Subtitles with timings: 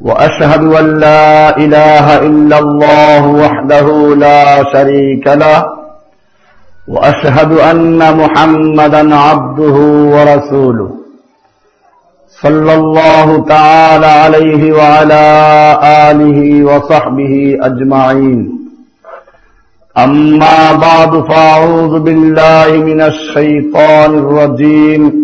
[0.00, 5.64] وأشهد أن لا إله إلا الله وحده لا شريك له
[6.88, 9.76] وأشهد أن محمدا عبده
[10.14, 10.90] ورسوله.
[12.42, 15.24] صلى الله تعالى عليه وعلى
[16.10, 18.50] آله وصحبه أجمعين.
[19.98, 25.23] أما بعد فأعوذ بالله من الشيطان الرجيم.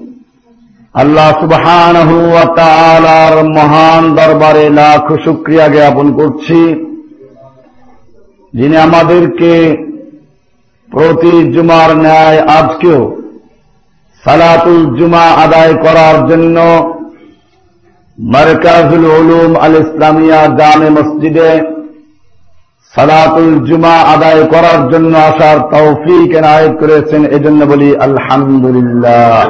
[0.95, 1.95] আল্লাহ সুবহান
[3.57, 6.61] মহান দরবারে লাখ শুক্রিয়া জ্ঞাপন করছি,
[8.53, 9.53] যিনি আমাদেরকে
[10.91, 13.01] প্রতি জুমার ন্যায় আজকেও
[14.23, 16.57] সালাতুল জুমা আদায় করার জন্য
[18.17, 21.51] মারকাজুল উলুম আল ইসলামিয়া জামে মসজিদে
[22.93, 29.45] সালাতুল জুমা আদায় করার জন্য আসার তৌফিক এনায়ত করেছেন। এজন্য বলি আলহামদুলিল্লাহ।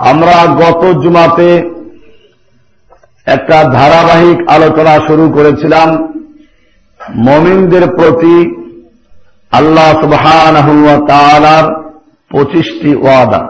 [0.00, 1.70] আমরা গত জুমাতে
[3.26, 6.12] একটা ধারাবাহিক আলোচনা শুরু করেছিলাম
[7.16, 8.60] মমিনদের প্রতি
[9.50, 10.54] আল্লাহ সুবহান
[11.08, 11.92] তালার
[12.30, 13.48] পঁচিশটি ওয়াদা।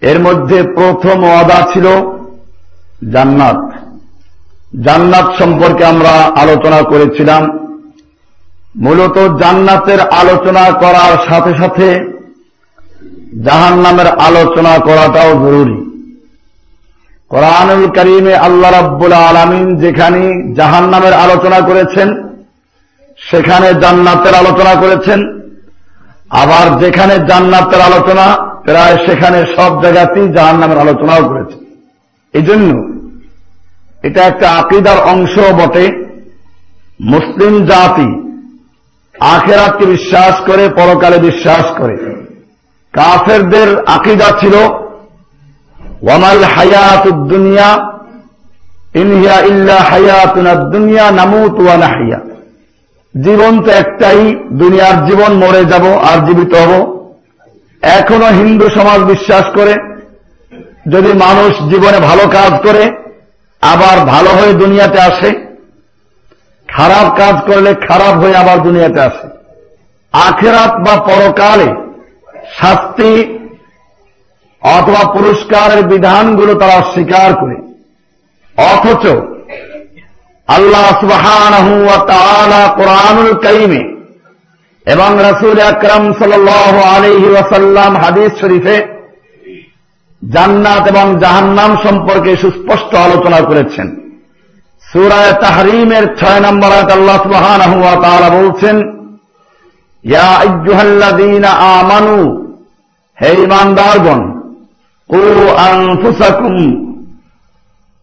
[0.00, 1.86] এর মধ্যে প্রথম ওয়াদা ছিল
[3.12, 3.56] জান্নাত।
[4.84, 7.58] জান্নাত সম্পর্কে আমরা আলোচনা করেছিলাম।
[8.76, 12.17] মূলত জান্নাতের আলোচনা করার সাথে সাথে
[13.44, 15.88] জাহান নামের আলোচনা করাটাও জরুরি।
[17.28, 22.28] কোরআনুল করিমে আল্লাহ রাব্বুল আলমিন যেখানে জাহান নামের আলোচনা করেছেন,
[23.18, 25.40] সেখানে জান্নাতের আলোচনা করেছেন।
[26.30, 31.64] আবার যেখানে জান্নাতের আলোচনা, প্রায় সেখানে সব জায়গাতেই জাহান নামের আলোচনাও করেছেন।
[32.32, 32.98] এই জন্য
[34.02, 36.16] এটা একটা আকিদার অংশ বটে।
[37.00, 38.28] মুসলিম জাতি
[39.20, 42.27] আখেরাতকে বিশ্বাস করে, পরকালে বিশ্বাস করে।
[42.92, 44.54] কাফেরদের আকিদা ছিল,
[46.02, 47.98] ওয়ামাল হায়াত দুনিয়া
[48.94, 52.18] ইনহিয়া ইল্লা হায়াতুনা দুনিয়া, নামুত ওয়া নাহিয়া।
[53.22, 56.72] জীবন তো একটাই, দুনিয়ার জীবন মরে যাব, আর জীবিত হব।
[57.82, 59.74] এখনও হিন্দু সমাজ বিশ্বাস করে,
[60.88, 62.90] যদি মানুষ জীবনে ভালো কাজ করে,
[63.60, 65.30] আবার ভালো হয়ে দুনিয়াতে আসে,
[66.68, 69.26] খারাপ কাজ করলে খারাপ হয়ে আবার দুনিয়াতে আসে।
[70.12, 71.87] আখেরাত বা পরকালে
[72.56, 73.38] শাস্তি
[74.62, 77.56] অথবা পুরস্কারের বিধানগুলো তারা অস্বীকার করে।
[78.56, 79.06] অথচ
[80.48, 81.54] আল্লাহ সুবহান
[82.76, 83.32] কোরআনুল
[84.86, 86.48] এবং রসুল আকরম সাল
[86.96, 88.86] আলহি ওয়াসাল্লাম হাদিস শরীফে
[90.32, 93.96] জান্নাত এবং জাহান্নাম সম্পর্কে সুস্পষ্ট আলোচনা করেছেন।
[94.92, 97.60] সুরায় তাহরিমের ছয় নম্বর আল্লাহ সুবহান
[98.42, 98.97] বলছেন
[101.46, 102.46] আমানু,
[103.22, 104.38] হে ইমানদারগণ
[105.10, 106.88] ও আনফুসাকুম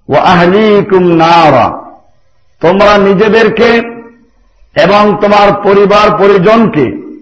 [0.09, 1.83] ও আহলিকুম নারা।
[2.59, 3.67] তোমরা নিজেদেরকে
[4.81, 7.15] এবং তোমার পরিবার পরিজনকে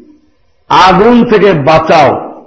[0.70, 2.42] আগুন থেকে বাঁচাও।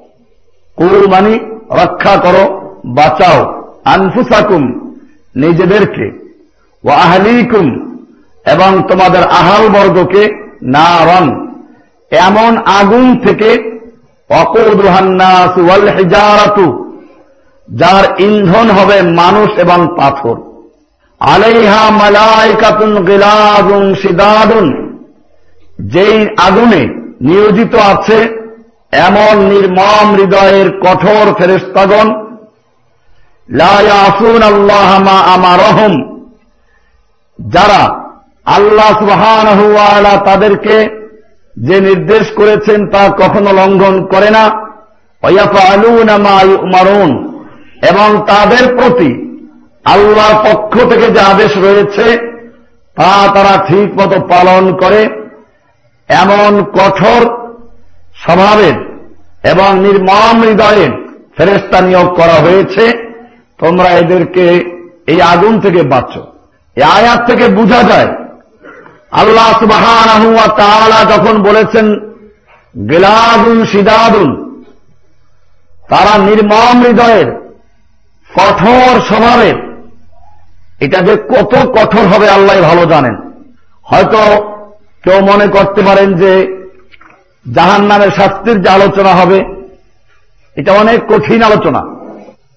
[0.77, 1.39] কুরু মানি
[1.71, 4.91] রক্ষা করো, বাঁচাও। আনফুসাকুম
[5.37, 6.37] নিজেদেরকে।
[6.85, 7.97] ও আহলিকুম
[8.47, 11.46] এবং তোমাদের আহাল বর্গকে না রন
[12.11, 13.51] এমন আগুন থেকে
[14.31, 15.61] অকুদুহান্নাসু
[17.69, 20.37] যার ইন্ধন হবে মানুষ এবং পাথর।
[21.21, 24.67] আলাইহা মালাইকাতুন গিলাদুন সিদাদুন
[25.79, 26.83] যেই আগুনে
[27.21, 28.19] নিয়োজিত আছে
[28.93, 32.09] এমন নির্মম হৃদয়ের কঠোর ফেরেস্তাগণ
[33.49, 35.95] লায়াসুন আল্লাহ মা আমারহম,
[37.39, 37.83] যারা
[38.45, 39.47] আল্লাহ সুবহান
[40.25, 41.06] তাদেরকে
[41.59, 44.67] যে নির্দেশ করেছেন তা কখনো লঙ্ঘন করে না।
[46.63, 47.43] মারুন
[47.89, 49.27] এবং তাদের প্রতি
[49.85, 52.19] আল্লাহর পক্ষ থেকে যে আদেশ রয়েছে,
[52.97, 55.09] তা তারা ঠিক মতো পালন করে।
[56.09, 57.23] এমন কঠোর
[58.17, 58.77] স্বভাবের
[59.51, 60.91] এবং নির্মম হৃদয়ের
[61.37, 63.15] ফেরেস্তা নিয়োগ করা হয়েছে।
[63.59, 64.47] তোমরা এদেরকে
[65.07, 66.19] এই আগুন থেকে বাঁচ।
[66.77, 68.26] এই আয়াত থেকে বোঝা যায়
[69.13, 69.85] আল্লাহ সুবাহ
[71.11, 71.87] যখন বলেছেন,
[72.91, 74.31] গেলাদুন সিদাদুন
[75.89, 77.29] তারা নির্মম হৃদয়ের,
[78.31, 79.57] কঠোর স্বভাবের,
[80.81, 83.15] এটা যে কত কঠোর হবে আল্লাহ ভালো জানেন।
[83.87, 84.21] হয়তো
[85.05, 86.33] কেউ মনে করতে পারেন যে
[87.47, 89.39] জাহান নামের শাস্তির যে আলোচনা হবে,
[90.57, 91.81] এটা অনেক কঠিন আলোচনা।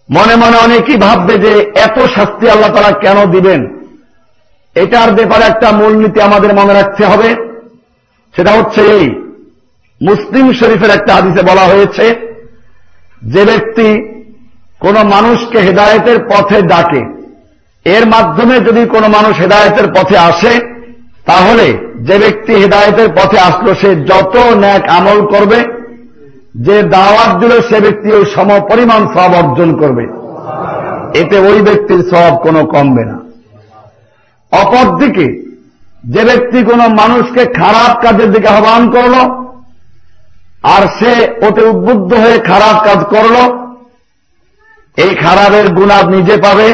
[0.10, 3.79] মনে মনে অনেকেই ভাববে যে এত শাস্তি আল্লাহ তারা কেন দিবেন?
[4.76, 7.36] এটার ব্যাপারে একটা মূলনীতি আমাদের মনে রাখতে হবে।
[8.36, 9.10] সেটা হচ্ছে এই।
[10.02, 12.16] মুসলিম শরীফের একটা হাদিসে বলা হয়েছে,
[13.22, 14.20] যে ব্যক্তি
[14.80, 17.20] কোন মানুষকে হেদায়তের পথে ডাকে,
[17.86, 20.60] এর মাধ্যমে যদি কোনো মানুষ হেদায়তের পথে আসে,
[21.26, 25.64] তাহলে যে ব্যক্তি হেদায়তের পথে আসলো, সে যত ন্যাক আমল করবে,
[26.56, 30.04] যে দাওয়াত দিল, সে ব্যক্তি ওই সম পরিমাণ সব অর্জন করবে।
[31.20, 33.29] এতে ওই ব্যক্তির সব কোনো কমবে না।
[34.52, 35.28] অপরদিকে
[36.04, 39.16] যে ব্যক্তি কোনো মানুষকে খারাপ কাজের দিকে আহ্বান করল,
[40.64, 41.14] আর সে
[41.48, 43.36] ওতে উদ্বুদ্ধ হয়ে খারাপ কাজ করল,
[44.98, 46.70] এই খারাপের গুণা নিজে পাবে,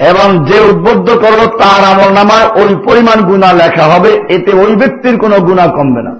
[0.00, 5.18] এবং যে উদ্বুদ্ধ করল তার আমল নামায় ওই পরিমাণ গুণা লেখা হবে, এতে ওই ব্যক্তির
[5.18, 6.12] কোনো গুণা কমবে না।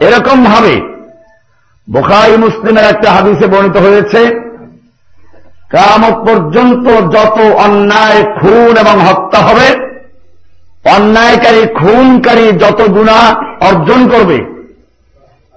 [0.00, 0.80] এরকম ভাবে
[1.90, 4.43] বোখাই মুসলিমের একটা হাদিসে বর্ণিত হয়েছে
[5.74, 6.86] কামত পর্যন্ত
[7.16, 9.68] যত অন্যায়, খুন এবং হত্যা হবে,
[10.84, 13.18] অন্যায়কারী, খুনকারী যত গুণা
[13.60, 14.38] অর্জন করবে,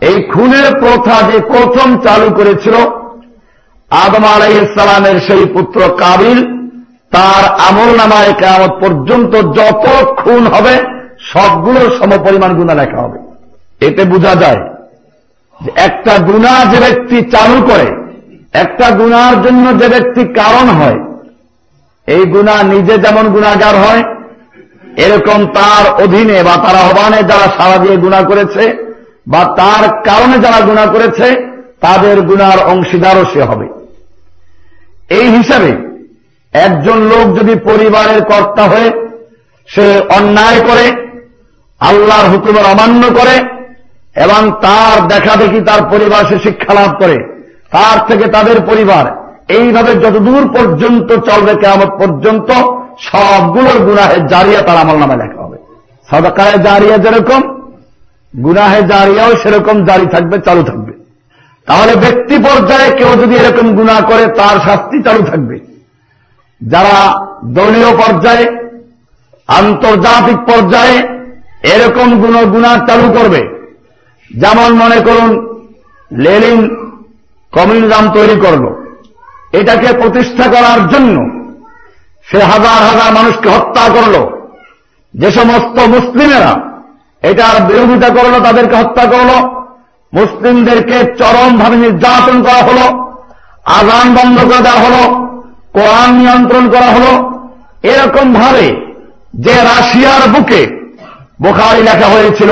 [0.02, 2.76] এই খুনের প্রথা যে প্রথম চালু করেছিল,
[3.92, 6.58] আদম আলাইসালামের সেই পুত্র কাবিল,
[7.12, 9.86] তার আমল নামায় কেমন পর্যন্ত যত
[10.16, 10.74] খুন হবে
[11.20, 13.20] সবগুলোর সমপরিমাণ গুণা লেখা হবে।
[13.86, 14.62] এতে বোঝা যায়
[15.76, 18.07] একটা গুণা যে ব্যক্তি চালু করে
[18.54, 21.00] একটা গুণার জন্য যে ব্যক্তি কারণ হয়,
[22.08, 24.04] এই গুণা নিজে যেমন গুণাগার হয়,
[24.98, 28.78] এরকম তার অধীনে বা তার আহ্বানে যারা সারা দিয়ে গুণা করেছে
[29.28, 31.48] বা তার কারণে যারা গুণা করেছে,
[31.82, 33.68] তাদের গুণার অংশীদারও সে হবে।
[35.10, 35.78] এই হিসাবে
[36.54, 38.92] একজন লোক যদি পরিবারের কর্তা হয়ে
[39.68, 41.08] সে অন্যায় করে,
[41.80, 43.38] আল্লাহর হুকুমের অমান্য করে
[44.16, 47.37] এবং তার দেখাদেখি তার পরিবার সে শিক্ষা লাভ করে
[47.72, 52.52] তার থেকে তাদের পরিবার। এইভাবে যতদূর পর্যন্ত চলবে কেমন পর্যন্ত
[53.00, 55.58] সবগুলোর গুনাহে জারিয়া তার আমল নামে লেখা হবে।
[56.12, 57.42] সদকায় জারিয়া যেরকম,
[58.44, 60.94] গুনাহে জারিয়াও সেরকম, জারি থাকবে, চালু থাকবে।
[61.66, 65.60] তাহলে ব্যক্তি পর্যায়ে কেউ যদি এরকম গুণা করে, তার শাস্তি চালু থাকবে।
[66.62, 68.46] যারা দলীয় পর্যায়ে,
[69.48, 70.98] আন্তর্জাতিক পর্যায়ে
[71.64, 73.72] এরকম গুণ, গুণা চালু করবে,
[74.36, 75.58] যেমন মনে করুন
[76.12, 76.87] লেলিন
[77.58, 78.66] কমিউনিজম তৈরি করল।
[79.54, 81.38] এটাকে প্রতিষ্ঠা করার জন্য
[82.32, 84.16] সে হাজার হাজার মানুষকে হত্যা করল।
[85.14, 86.62] যে সমস্ত মুসলিমেরা
[87.22, 89.58] এটার বিরোধিতা করল, তাদেরকে হত্যা করল।
[90.14, 92.80] মুসলিমদেরকে চরমভাবে নির্যাতন করা হল,
[93.66, 95.26] আজান বন্ধ করে দেওয়া হল,
[95.74, 97.06] কোরআন নিয়ন্ত্রণ করা হল।
[97.84, 98.96] এরকম ভাবে
[99.36, 100.92] যে রাশিয়ার বুকে
[101.42, 102.50] বোখারি লেখা হয়েছিল,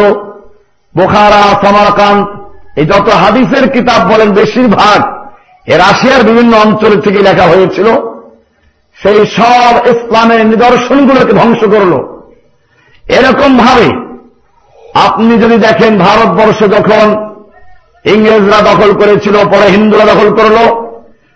[0.98, 2.45] বোখারা সমারকান্ত
[2.76, 5.00] এই যত হাদিসের কিতাব বলেন বেশিরভাগ
[5.68, 7.88] এ রাশিয়ার বিভিন্ন অঞ্চল থেকে লেখা হয়েছিল,
[8.98, 11.94] সেই সব ইসলামের নিদর্শনগুলোকে ধ্বংস করল।
[13.10, 13.88] এরকম ভাবে
[14.94, 17.06] আপনি যদি দেখেন ভারতবর্ষ যখন
[18.06, 20.58] ইংরেজরা দখল করেছিল, পরে হিন্দুরা দখল করল,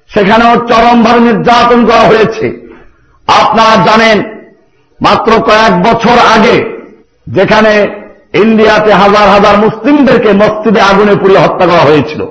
[0.10, 2.76] সেখানেও চরমভাবে নির্যাতন করা হয়েছে।
[3.28, 4.18] আপনারা জানেন,
[5.02, 6.58] মাত্র কয়েক বছর আগে
[7.28, 7.74] যেখানে
[8.34, 12.26] ইন্ডিয়াতে হাজার হাজার মুসলিমদেরকে মসজিদে আগুনে পুড়িয়ে হত্যা করা হয়েছিল।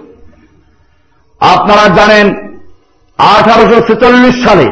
[1.40, 2.26] আপনারা জানেন,
[3.18, 3.94] আঠারোশো
[4.44, 4.66] সালে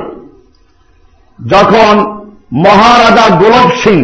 [1.50, 3.99] যখন মহারাজা গোলক সিং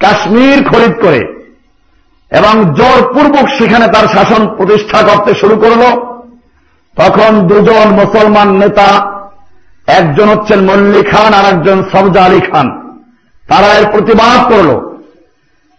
[0.00, 1.20] কাশ্মীর খরিদ করে
[2.30, 5.82] এবং জোরপূর্বক সেখানে তার শাসন প্রতিষ্ঠা করতে শুরু করল,
[6.96, 8.88] তখন দুজন মুসলমান নেতা,
[9.86, 12.94] একজন হচ্ছেন মল্লি খান আর একজন সবজা আলী খান,
[13.48, 14.93] তারা এর প্রতিবাদ করল।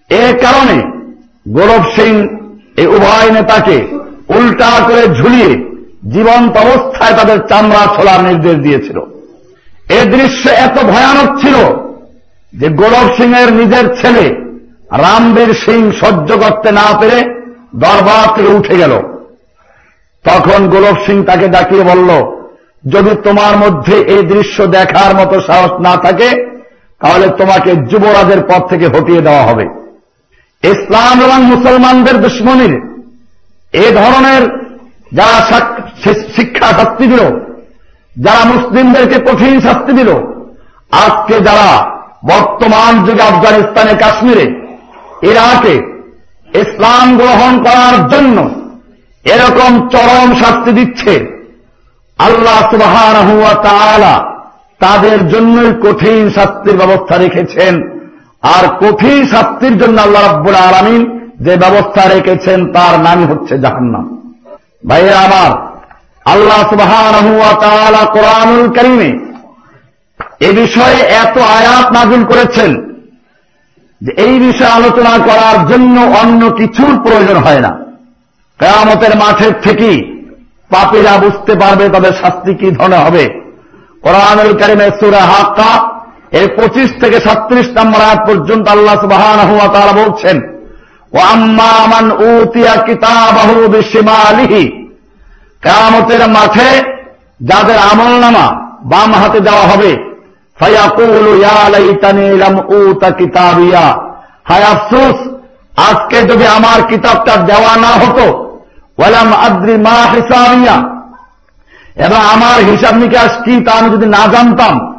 [0.09, 0.77] এ কারণে
[1.49, 2.27] গৌরব সিং
[2.77, 3.77] এই উভয় নেতাকে
[4.29, 5.65] উল্টা করে ঝুলিয়ে
[6.11, 8.99] জীবন্ত অবস্থায় তাদের চামড়া ছোলার নির্দেশ দিয়েছিল।
[9.89, 11.55] এ দৃশ্য এত ভয়ানক ছিল
[12.53, 14.25] যে গৌরব সিং এর নিজের ছেলে
[14.91, 17.19] রামবীর সিং সহ্য করতে না পেরে
[17.75, 18.93] দরবার থেকে উঠে গেল।
[20.23, 22.09] তখন গোলক সিং তাকে ডাকিয়ে বলল,
[22.87, 26.45] যদি তোমার মধ্যে এই দৃশ্য দেখার মতো সাহস না থাকে,
[26.99, 29.84] তাহলে তোমাকে যুবরাজের পথ থেকে হটিয়ে দেওয়া হবে।
[30.73, 32.73] ইসলাম এবং মুসলমানদের দুশ্মনীর
[33.73, 34.43] এ ধরনের
[35.17, 35.37] যারা
[36.35, 37.23] শিক্ষা শাস্তি দিল,
[38.15, 40.09] যারা মুসলিমদেরকে কঠিন শাস্তি দিল,
[40.91, 41.69] আজকে যারা
[42.31, 44.45] বর্তমান যুগে আফগানিস্তানে, কাশ্মীরে,
[45.29, 45.75] ইরাকে
[46.53, 48.37] ইসলাম গ্রহণ করার জন্য
[49.25, 51.13] এরকম চরম শাস্তি দিচ্ছে,
[52.19, 52.95] আল্লাহ সুবাহ
[54.81, 57.73] তাদের জন্যই কঠিন শাস্তির ব্যবস্থা রেখেছেন।
[58.53, 61.01] আর কঠিন শাস্তির জন্য আল্লাহ রব্বুল আলমিন
[61.41, 64.05] যে ব্যবস্থা রেখেছেন, তার নামই হচ্ছে জাহান্নাম।
[64.89, 65.51] ভাইয়ের আমার,
[66.25, 66.91] আল্লাহ সুবাহ
[68.13, 69.11] কোরআনুল করিমে
[70.39, 72.71] এ বিষয়ে এত আয়াত নাজিল করেছেন
[74.01, 77.71] যে এই বিষয়ে আলোচনা করার জন্য অন্য কিছুর প্রয়োজন হয় না।
[78.59, 79.97] কেয়ামতের মাঠের থেকেই
[80.71, 83.23] পাপীরা বুঝতে পারবে তাদের শাস্তি কি ধরনের হবে।
[84.01, 85.71] কোরআনুল করিমের সুরা হাক্কা
[86.35, 90.41] এর পঁচিশ থেকে সাত্রিশ নম্বর আয়াত পর্যন্ত আল্লাহ সুবাহান হুয়া তারা বলছেন
[91.13, 94.89] ও আম্মান উতিয়া কিতাবাহু বিশিমালিহি।
[95.61, 96.95] কেয়ামতের মাঠে
[97.41, 100.15] যাদের আমল নামা বাম হাতে দেওয়া হবে
[100.59, 100.75] হায়
[104.63, 105.29] আফসুস,
[105.89, 108.57] আজকে যদি আমার কিতাবটা দেওয়া না হতো,
[108.97, 110.95] ওয়ালাম আদ্রি মা হিসাবিয়া।
[112.05, 114.94] এবং আমার হিসাব নিকাশ কি তা আমি যদি না জানতাম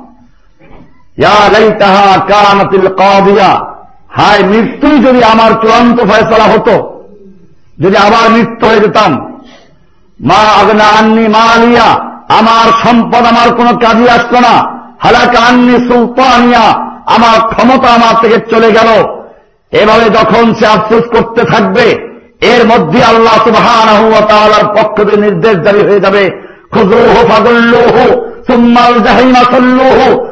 [4.08, 7.04] হায়, মৃত্যুই যদি আমার চূড়ান্ত ফয়সলা হতো,
[7.78, 9.40] যদি আবার মৃত্যু হয়ে যেতাম,
[10.20, 11.88] মা আগনা আন্নি মা আলিয়া
[12.28, 14.54] আমার সম্পদ আমার কোনো কাজে আসতো না।
[14.98, 16.64] হালাকা আন্নি সুলতানিয়া,
[17.06, 18.88] আমার ক্ষমতা আমার থেকে চলে গেল।
[19.80, 22.06] এভাবে যখন সে আফসোস করতে থাকবে,
[22.40, 26.30] এর মধ্যে আল্লাহ সুবাহ পক্ষ থেকে নির্দেশ জারি হয়ে যাবে।
[26.70, 27.94] খুজরুহ ফাগুল্লুহ
[28.46, 30.26] সুম্মাল জাহিমা সল্লুহ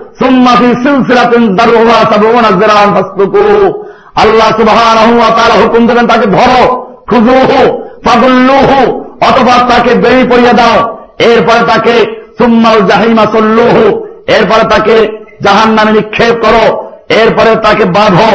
[4.22, 4.78] আল্লাহ সুবাহ
[5.60, 6.62] হুকুম দেবেন তাকে ধরো,
[7.10, 7.62] খুজুহু
[9.28, 10.76] অথবা তাকে বেরি পড়িয়ে দাও।
[11.28, 11.94] এরপরে তাকে
[12.38, 13.84] সুম্মাল জাহিমা সল্লুহু,
[14.36, 14.96] এরপরে তাকে
[15.44, 16.64] জাহান নামে নিক্ষেপ করো,
[17.20, 18.30] এরপরে তাকে বাঁধো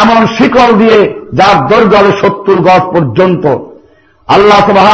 [0.00, 0.98] এমন শিকল দিয়ে
[1.38, 1.56] যার
[1.92, 3.44] হবে সত্তর গজ পর্যন্ত।
[4.28, 4.86] আল্লাহ সুবাহ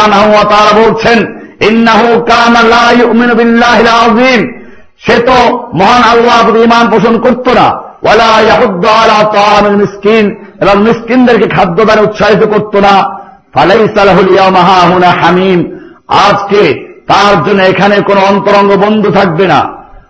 [0.82, 1.18] বলছেন,
[1.68, 3.90] ইন্নাহু কানা লা ইউমিনু বিল্লাহিল
[5.06, 7.82] সে তো মহান আল্লাহ ইমান পোষণ করত না।
[9.76, 13.22] মিসকিন। এবং মিসকিনদেরকে খাদ্যদানে উৎসাহিত করত না।
[15.10, 15.78] হামিম।
[16.08, 19.60] আজকে তার জন্য এখানে কোন অন্তরঙ্গ বন্ধু থাকবে না।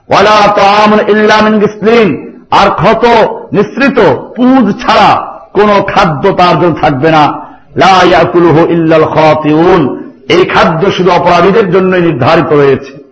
[0.08, 3.06] ওয়ালা তামন ইল্লামিন আর ক্ষত
[3.52, 7.46] নিঃসৃত পুজ ছাড়া কোন খাদ্য তার জন্য থাকবে না।
[7.76, 13.02] লাকুলহ ইল্লাল খাতিউন। এই খাদ্য শুধু অপরাধীদের জন্যই নির্ধারিত রয়েছে।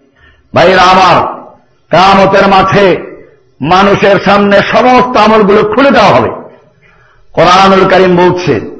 [0.55, 1.40] ভাইরা আমার
[1.91, 3.11] কামতের মাঠে
[3.61, 6.29] মানুষের সামনে সমস্ত আমলগুলো খুলে দেওয়া হবে।
[7.33, 8.71] কোরআনুল করিম বলছে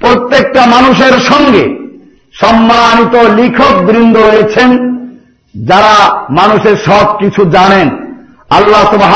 [0.00, 1.64] প্রত্যেকটা মানুষের সঙ্গে
[2.40, 4.70] সম্মানিত লিখক বৃন্দ রয়েছেন,
[5.68, 5.94] যারা
[6.30, 7.88] মানুষের সব কিছু জানেন।
[8.50, 9.12] আল্লাহ সুবাহ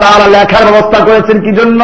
[0.00, 1.80] তারা লেখার ব্যবস্থা করেছেন কি জন্য?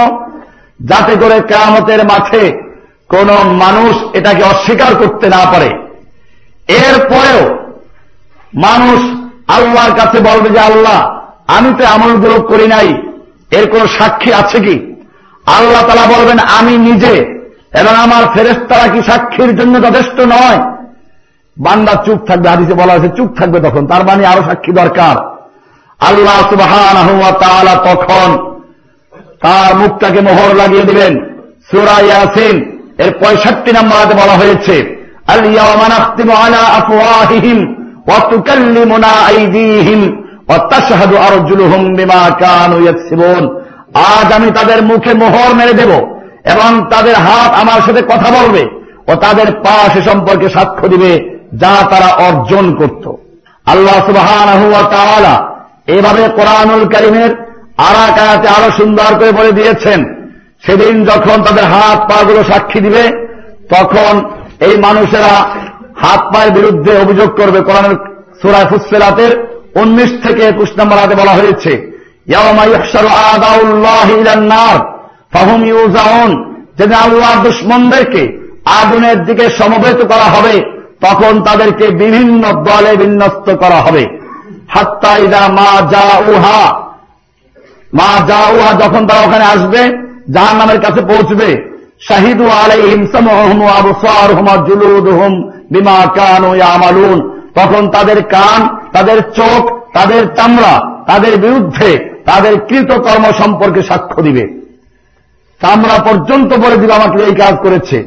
[0.81, 2.73] যাতে করে কেরামতের মাঠে
[3.09, 5.84] কোন মানুষ এটাকে অস্বীকার করতে না পারে।
[6.69, 7.59] এরপরেও
[8.55, 9.01] মানুষ
[9.51, 13.03] আল্লাহর কাছে বলবে যে, আল্লাহ, আমি তো আমলগুলো করি নাই।
[13.51, 14.95] এর কোন সাক্ষী আছে কি?
[15.47, 17.45] আল্লাহ তালা বলবেন, আমি নিজে।
[17.81, 20.59] এবং আমার ফেরেস্তারা কি সাক্ষীর জন্য যথেষ্ট নয়?
[21.59, 25.35] বান্দা চুপ থাকবে, হাদিসে বলা হয়েছে, চুপ থাকবে তখন। তার মানে আরও সাক্ষী দরকার।
[26.07, 26.77] আল্লাহ সুবাহ
[27.85, 28.55] তখন
[29.43, 31.19] তার মুখটাকে মোহর লাগিয়ে দিলেন
[31.71, 34.94] সুরাই আসিন এর পঁয়ষট্টি নম্বর বলা হয়েছে
[35.30, 37.58] اليوم نختم على أفواههم
[38.08, 40.00] وتكلمنا أيديهم
[40.50, 43.44] وتشهد أرجلهم بما كانوا يكسبون
[44.10, 45.92] আজ আমি তাদের মুখে মোহর মেরে দেব
[46.54, 48.64] এবং তাদের হাত আমার সাথে কথা বলবে
[49.08, 51.12] ও তাদের পা সে সম্পর্কে সাক্ষ্য দিবে
[51.62, 53.06] যা তারা অর্জন করত
[53.68, 54.28] আল্লাহ সুবাহ
[55.90, 57.32] এভাবে কোরআনুল করিমের
[57.84, 60.00] আরাকায়াতে আরো সুন্দর করে বলে দিয়েছেন
[60.64, 63.04] সেদিন যখন তাদের হাত পা গুলো সাক্ষী দিবে
[63.74, 64.14] তখন
[64.65, 65.35] এই মানুষেরা
[65.97, 67.97] হাত পায়ের বিরুদ্ধে অভিযোগ করবে কোরআনের
[68.43, 69.33] সুরায় ফুসেলাতের
[69.77, 71.73] উনিশ থেকে একুশ নম্বর আগে বলা হয়েছে
[76.79, 78.23] যেদিন আল্লাহ দুশ্মনদেরকে
[78.65, 80.55] আগুনের দিকে সমবেত করা হবে,
[81.01, 84.05] তখন তাদেরকে বিভিন্ন দলে বিন্যস্ত করা হবে।
[84.69, 86.63] হাত্তা ইদা মা যা উহা
[87.93, 89.83] মা যা উহা যখন তারা ওখানে আসবে
[90.33, 95.29] জাহান নামের কাছে পৌঁছবে শাহিদু আলাইহিম সামহুম আবসারহুম ওয়া
[95.71, 96.07] বিমা
[97.55, 104.45] তখন তাদের কান, তাদের চোখ, তাদের চামড়া, তাদের বিরুদ্ধে তাদের কৃতকর্ম সম্পর্কে সাক্ষ্য দিবে।
[105.61, 108.05] চামড়া পর্যন্ত বলে দিবে আমাকে এই কাজ করেছে।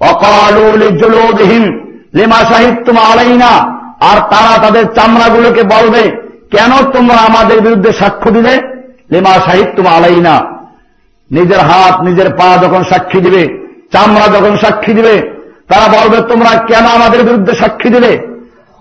[0.00, 3.52] অকালহীন লেমা সাহিত্য আলাই না
[4.00, 6.02] আর তারা তাদের চামড়াগুলোকে বলবে,
[6.50, 8.62] কেন তোমরা আমাদের বিরুদ্ধে সাক্ষ্য দিলে?
[9.10, 10.59] লেমা সাহিত্য আলাই না
[11.30, 15.22] নিজের হাত, নিজের পা যখন সাক্ষী দিবে, চামড়া যখন সাক্ষী দিবে,
[15.68, 18.18] তারা বলবে, তোমরা কেন আমাদের বিরুদ্ধে সাক্ষী দিলে?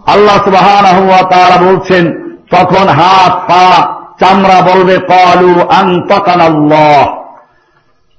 [0.08, 2.12] আল্লাহ সুবাহান তারা বলছেন,
[2.52, 6.70] তখন হাত, পা, চামড়া বলবে, কলু আন্তকান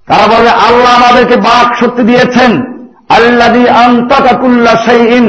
[0.06, 5.24] তারা বলবে, আল্লাহ আমাদেরকে বাক শক্তি দিয়েছেন। আল্লাদি আন্তকাকুল্লা সেইন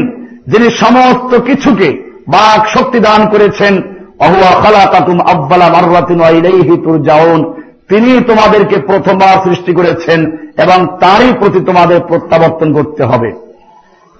[0.48, 3.81] যিনি সমস্ত কিছুকে বাক শক্তি দান করেছেন।
[4.20, 7.61] অহুয়া খালা কাতুম আব্বালা মার্রাতিন যাওন
[7.92, 13.30] তিনি তোমাদেরকে প্রথমবার সৃষ্টি করেছেন এবং তারই প্রতি তোমাদের প্রত্যাবর্তন করতে হবে।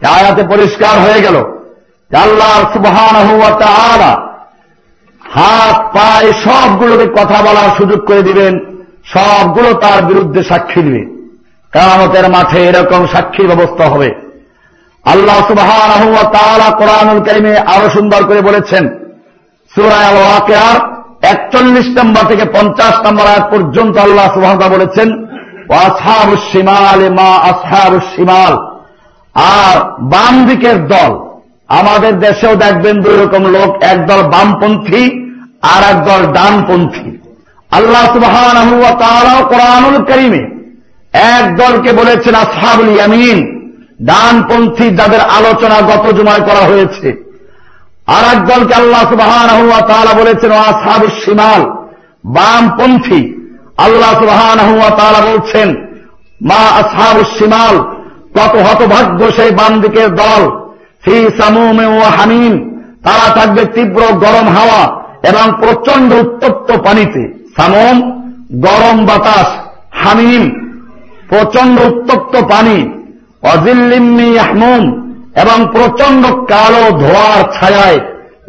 [0.01, 1.36] আয়াতে পরিষ্কার হয়ে গেল
[2.22, 3.16] আল্লাহ সুবহান
[5.22, 8.54] হাত, পায়ে সবগুলোকে কথা বলার সুযোগ করে দিবেন,
[9.06, 11.04] সবগুলো তার বিরুদ্ধে সাক্ষী দিবে।
[11.72, 14.10] কামতের মাঠে এরকম সাক্ষীর ব্যবস্থা হবে।
[15.06, 16.01] আল্লাহ সুবহান
[16.78, 18.84] কোরআনুল করিমে আরও সুন্দর করে বলেছেন
[19.75, 25.10] সুরায় ওয়াকেয়ার একচল্লিশ নম্বর থেকে পঞ্চাশ নম্বর আয়াত পর্যন্ত আল্লাহ সুবাহ বলেছেন
[26.51, 27.32] সীমাল মা
[28.16, 28.54] সীমাল
[29.56, 29.75] আর
[30.13, 31.12] বাম দিকের দল,
[31.70, 35.04] আমাদের দেশেও দেখবেন দুই রকম লোক একদল বামপন্থী
[35.74, 37.10] আর একদল ডানপন্থী।
[37.72, 38.58] আল্লাহ সুবাহান
[39.51, 40.44] কোরআনুল করিমে
[41.36, 43.40] এক দলকে বলেছেন, আসহাবুল ইয়ামিন।
[44.10, 47.08] ডানপন্থী যাদের আলোচনা গত জুমায় করা হয়েছে।
[48.08, 51.62] আর এক দলকে আল্লাহ সুবাহান বলেছেন আসহাবু সিমাল
[52.25, 53.34] বামপন্থী।
[53.77, 54.60] আল্লাহ সুবাহান
[55.31, 55.75] বলছেন,
[56.41, 57.77] মা আসহাবু সিমাল
[58.34, 60.62] কত হতভাগ্য সেই বাম দিকের দল।
[61.01, 68.22] ফি সামুমে ও হামিম, তারা থাকবে তীব্র গরম হাওয়া এবং প্রচণ্ড উত্তপ্ত পানিতে। সামম,
[68.53, 69.48] গরম বাতাস,
[69.91, 70.72] হামিম
[71.29, 73.01] প্রচণ্ড উত্তপ্ত পানি।
[73.44, 75.00] অজিল্লিম্মি আহমুম
[75.35, 78.00] এবং প্রচণ্ড কালো ধোয়ার ছায়ায়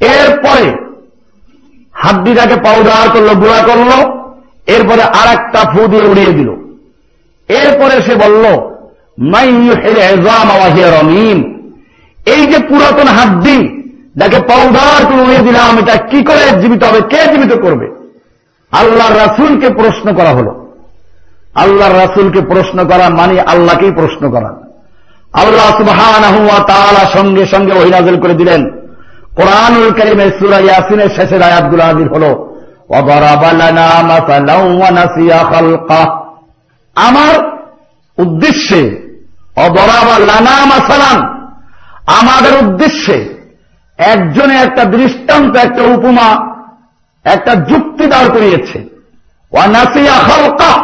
[0.06, 0.92] এরপরে
[1.92, 4.12] হাড্ডিটাকে পাউডার করল, গুঁড়া করল,
[4.68, 6.50] এরপরে আর একটা ফু দিয়ে উড়িয়ে দিল।
[7.50, 8.72] এরপরে সে বলল
[11.00, 11.70] রমিন
[12.26, 13.84] এই যে পুরাতন হাড্ডি,
[14.16, 17.02] যাকে পাউডার করে উড়িয়ে দিলাম, এটা কি করে জীবিত হবে?
[17.02, 17.88] কে জীবিত করবে?
[18.72, 20.61] আল্লাহ রাসুলকে প্রশ্ন করা হল।
[21.56, 24.50] আল্লাহ রাসুলকে প্রশ্ন করা মানে আল্লাহকেই প্রশ্ন করা।
[25.34, 26.48] আল্লাহ সুবহান
[27.14, 28.70] সঙ্গে সঙ্গে ওহিনাজল করে দিলেন।
[29.36, 32.24] কোরআনুল করিমের সুরা ইয়াসিনের শেষের আয়াতগুলো হাজির হল
[36.96, 37.30] আমার
[38.18, 39.12] উদ্দেশ্যে
[42.08, 43.46] আমাদের উদ্দেশ্যে
[43.98, 46.56] একজনে একটা দৃষ্টান্ত, একটা উপমা,
[47.24, 48.90] একটা যুক্তি দাঁড় করিয়েছে
[49.54, 50.81] ওয়ানাসিয়া হলকা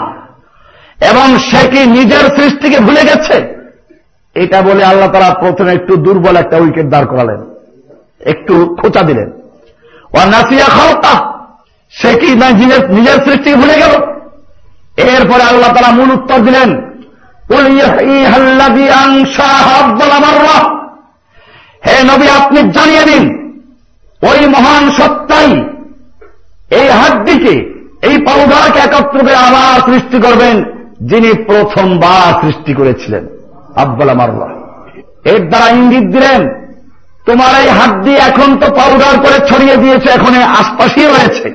[1.02, 3.58] এবং সে কি নিজের সৃষ্টিকে ভুলে গেছে?
[4.36, 7.42] এটা বলে আল্লাহ তারা প্রথমে একটু দুর্বল একটা উইকেট দাঁড় করালেন।
[8.22, 9.32] একটু খোঁচা দিলেন।
[10.14, 11.34] ওয়ানাসিয়া হলকা
[11.90, 12.36] সে কি
[12.90, 13.94] নিজের সৃষ্টিকে ভুলে গেল?
[14.98, 16.88] এরপরে আল্লাহ তারা মূল উত্তর দিলেন
[21.88, 23.24] হে নবী, আপনি জানিয়ে দিন,
[24.22, 25.64] ওই মহান সত্তাই
[26.72, 27.56] এই হাড্ডিকে,
[28.02, 33.28] এই পাউডারকে একত্র করে আবার সৃষ্টি করবেন। যিনি প্রথমবার সৃষ্টি করেছিলেন
[33.76, 34.48] আব্বাল মারলা
[35.26, 36.42] এর দ্বারা ইঙ্গিত দিলেন,
[37.26, 41.48] তোমার এই হাড্ডি এখন তো পাউডার করে ছড়িয়ে দিয়েছে, এখন আশপাশেই রয়েছে।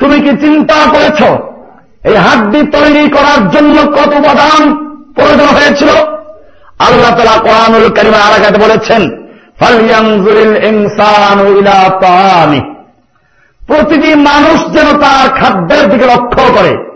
[0.00, 1.20] তুমি কি চিন্তা করেছ?
[2.04, 4.62] এই হাড্ডি তৈরি করার জন্য কত উপাদান
[5.14, 5.90] প্রয়োজন হয়েছিল?
[6.78, 9.02] আল্লাহ তালা কোরআনুল কারিমা আলাকাতে বলেছেন
[13.68, 16.95] প্রতিটি মানুষ যেন তার খাদ্যের দিকে লক্ষ্য করে।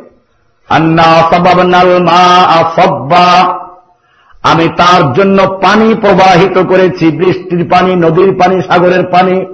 [4.42, 9.44] আমি তার জন্য পানি প্রবাহিত করেছি, বৃষ্টির পানি, নদীর পানি, সাগরের পানি।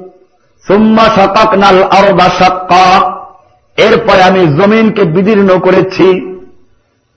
[0.66, 3.12] সুম্মা শতক নাল আরবা সক্কা।
[3.76, 6.37] এরপরে আমি জমিনকে বিদীর্ণ করেছি,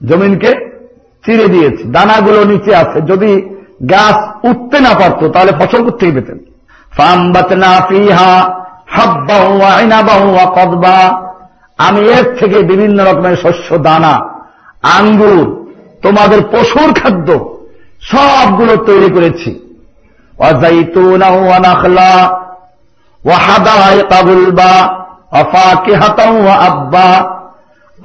[0.06, 0.80] জমিনকে
[1.26, 3.54] চিরে দিয়েছি। দানাগুলো নিচে আছে। যদি
[3.90, 6.38] গাছ উঠতে না পারত, তাহলে ফসল করতেই পেতেন?
[10.46, 11.29] কদবা।
[11.88, 14.20] আমি এর থেকে বিভিন্ন রকমের শস্য, দানা,
[14.82, 17.58] আঙ্গুর, তোমাদের পশুর খাদ্য,
[18.02, 19.60] সবগুলো তৈরি করেছি।
[26.50, 27.40] আব্বা।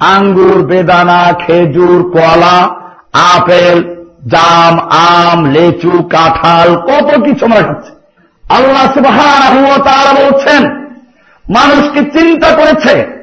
[0.00, 2.68] আঙ্গুর, বেদানা, খেজুর কলা
[3.12, 7.92] আপেল, জাম, আম, লেচু, কাঁঠাল, কত কিছু আমরা খাচ্ছে।
[8.54, 8.92] আল্লাহ
[9.78, 10.86] তারা বলছেন
[11.50, 13.15] মানুষকে চিন্তা করেছে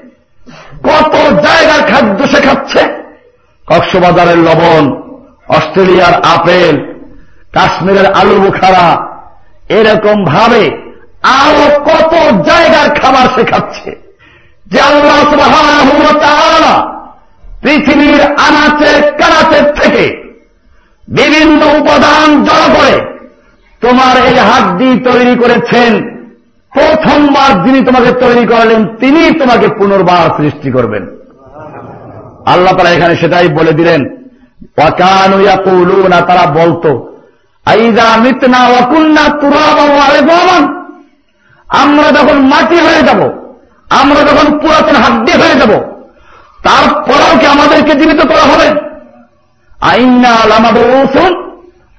[0.84, 2.80] কত জায়গার খাদ্য সে খাচ্ছে?
[3.68, 5.02] কক্সবাজারের লবণ,
[5.48, 6.94] অস্ট্রেলিয়ার আপেল,
[7.54, 9.08] কাশ্মীরের আলু বুখারা,
[9.70, 10.94] এরকম ভাবে
[11.24, 14.04] আরও কত জায়গার খাবার সে খাচ্ছে?
[14.68, 15.24] যে আল্লাহ
[17.62, 20.34] পৃথিবীর আনাচে কানাচের থেকে
[21.08, 23.24] বিভিন্ন উপাদান জড়ো করে
[23.82, 26.13] তোমার এই হাড্ডি তৈরি করেছেন।
[26.76, 31.04] প্রথমবার যিনি তোমাকে তৈরি করলেন তিনি তোমাকে পুনর্বার সৃষ্টি করবেন।
[32.46, 34.02] আল্লাহ তারা এখানে সেটাই বলে দিলেন
[36.14, 36.90] না তারা বলতো
[41.84, 43.22] আমরা যখন মাটি হয়ে যাব,
[44.02, 45.72] আমরা যখন পুরাতন হাড্ডি হয়ে যাব,
[46.64, 48.68] তারপরেও কি আমাদেরকে জীবিত করা হবে?
[49.82, 51.32] আইনা আমাদের ওসুন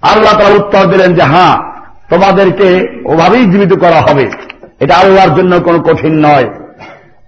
[0.02, 1.54] আল্লাহ তারা উত্তর দিলেন যে হ্যাঁ
[2.10, 2.68] তোমাদেরকে
[3.04, 4.24] ওভাবেই জীবিত করা হবে।
[4.79, 6.47] এটা আল্লাহর জন্য কোনো কঠিন নয়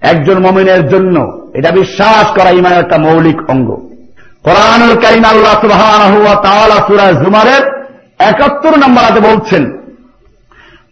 [0.04, 1.16] একজন মমিনের জন্য
[1.54, 3.70] এটা বিশ্বাস করা ইমানের একটা মৌলিক অঙ্গ
[4.46, 7.64] কোরআনুল কারিম আল্লাহ সুবাহ সুরা জুমারের
[8.24, 9.64] একাত্তর নম্বর আগে বলছেন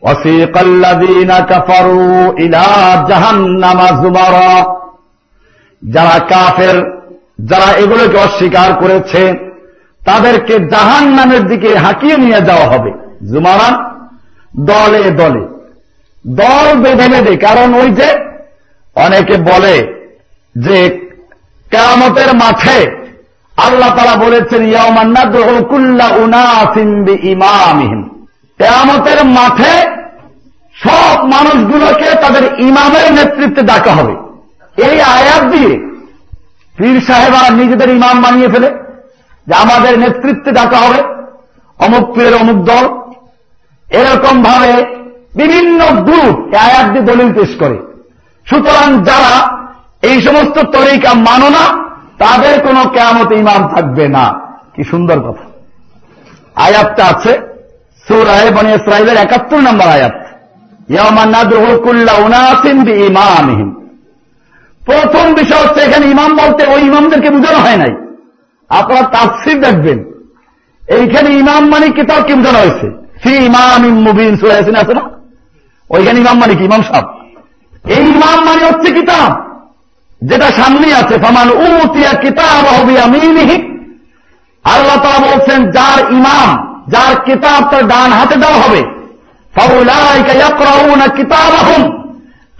[0.04, 2.66] وسيق الذين كفروا إلى
[3.10, 4.56] جهنم زمرا
[5.84, 6.78] যারা কাফের
[7.50, 9.22] যারা এগুলোকে অস্বীকার করেছে
[10.02, 12.92] তাদেরকে জাহান নামের দিকে হাঁকিয়ে নিয়ে যাওয়া হবে
[13.32, 13.76] জুমারান
[14.66, 15.44] দলে দলে
[16.27, 18.09] দল বেঁধে বেঁধে কারণ ওই যে
[18.95, 20.05] অনেকে বলে
[20.57, 21.01] যে
[21.71, 23.05] কেরামতের মাঠে
[23.57, 24.63] আল্লাহ তারা বলেছেন
[27.23, 28.09] ইমামিহীন
[28.59, 29.75] কেরামতের মাঠে
[30.75, 34.15] সব মানুষগুলোকে তাদের ইমামের নেতৃত্বে ডাকা হবে।
[34.83, 35.73] এই আয়াত দিয়ে
[36.77, 38.71] পীর সাহেবরা নিজেদের ইমাম বানিয়ে ফেলে,
[39.47, 41.03] যে আমাদের নেতৃত্বে ডাকা হবে।
[41.79, 42.85] অমুক পীরের অমুক দল।
[43.91, 44.94] এরকম ভাবে
[45.37, 47.79] বিভিন্ন গ্রুপ আয়াত দিয়ে দলিল পেশ করে।
[48.45, 49.59] সুতরাং যারা
[50.03, 51.85] এই সমস্ত তরিকা মানো না,
[52.19, 54.41] তাদের কোনো কেমত ইমাম থাকবে না।
[54.75, 55.45] কি সুন্দর কথা।
[56.63, 57.41] আয়াতটা আছে
[58.09, 60.13] সুরায় বনে ইসরায়েলের একাত্তর নম্বর আয়াত।
[64.87, 67.95] প্রথম বিষয় হচ্ছে এখানে ইমাম বলতে ওই ইমামদেরকে বোঝানো হয় নাই।
[68.69, 70.05] আপনারা তাফসির দেখবেন।
[70.89, 72.91] এইখানে ইমাম মানে কিতাবকে বোঝানো হয়েছে?
[73.23, 75.01] ফি ইমাম মুবিন সুরাইসিন আছে না?
[75.91, 77.05] ওইখানে ইমাম মানে কি ইমাম সাহ
[77.95, 79.31] এই ইমাম মানে হচ্ছে কিতাব,
[80.23, 83.19] যেটা সামনে আছে। ফামান উতিয়া কিতাব হবে আমি
[84.65, 86.49] আল্লাহ তারা বলছেন, যার ইমাম,
[86.93, 88.83] যার কিতাব তার ডান হাতে দেওয়া হবে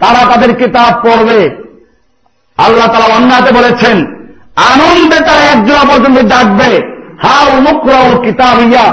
[0.01, 1.39] তারা তাদের কিতাব পড়বে।
[2.57, 3.97] আল্লাহ তারা অন্যাতে বলেছেন
[4.69, 6.69] আনন্দে তারা একজোড়া পর্যন্ত ডাকবে
[7.23, 8.87] হা উমুকরাও কিতাব ইয়া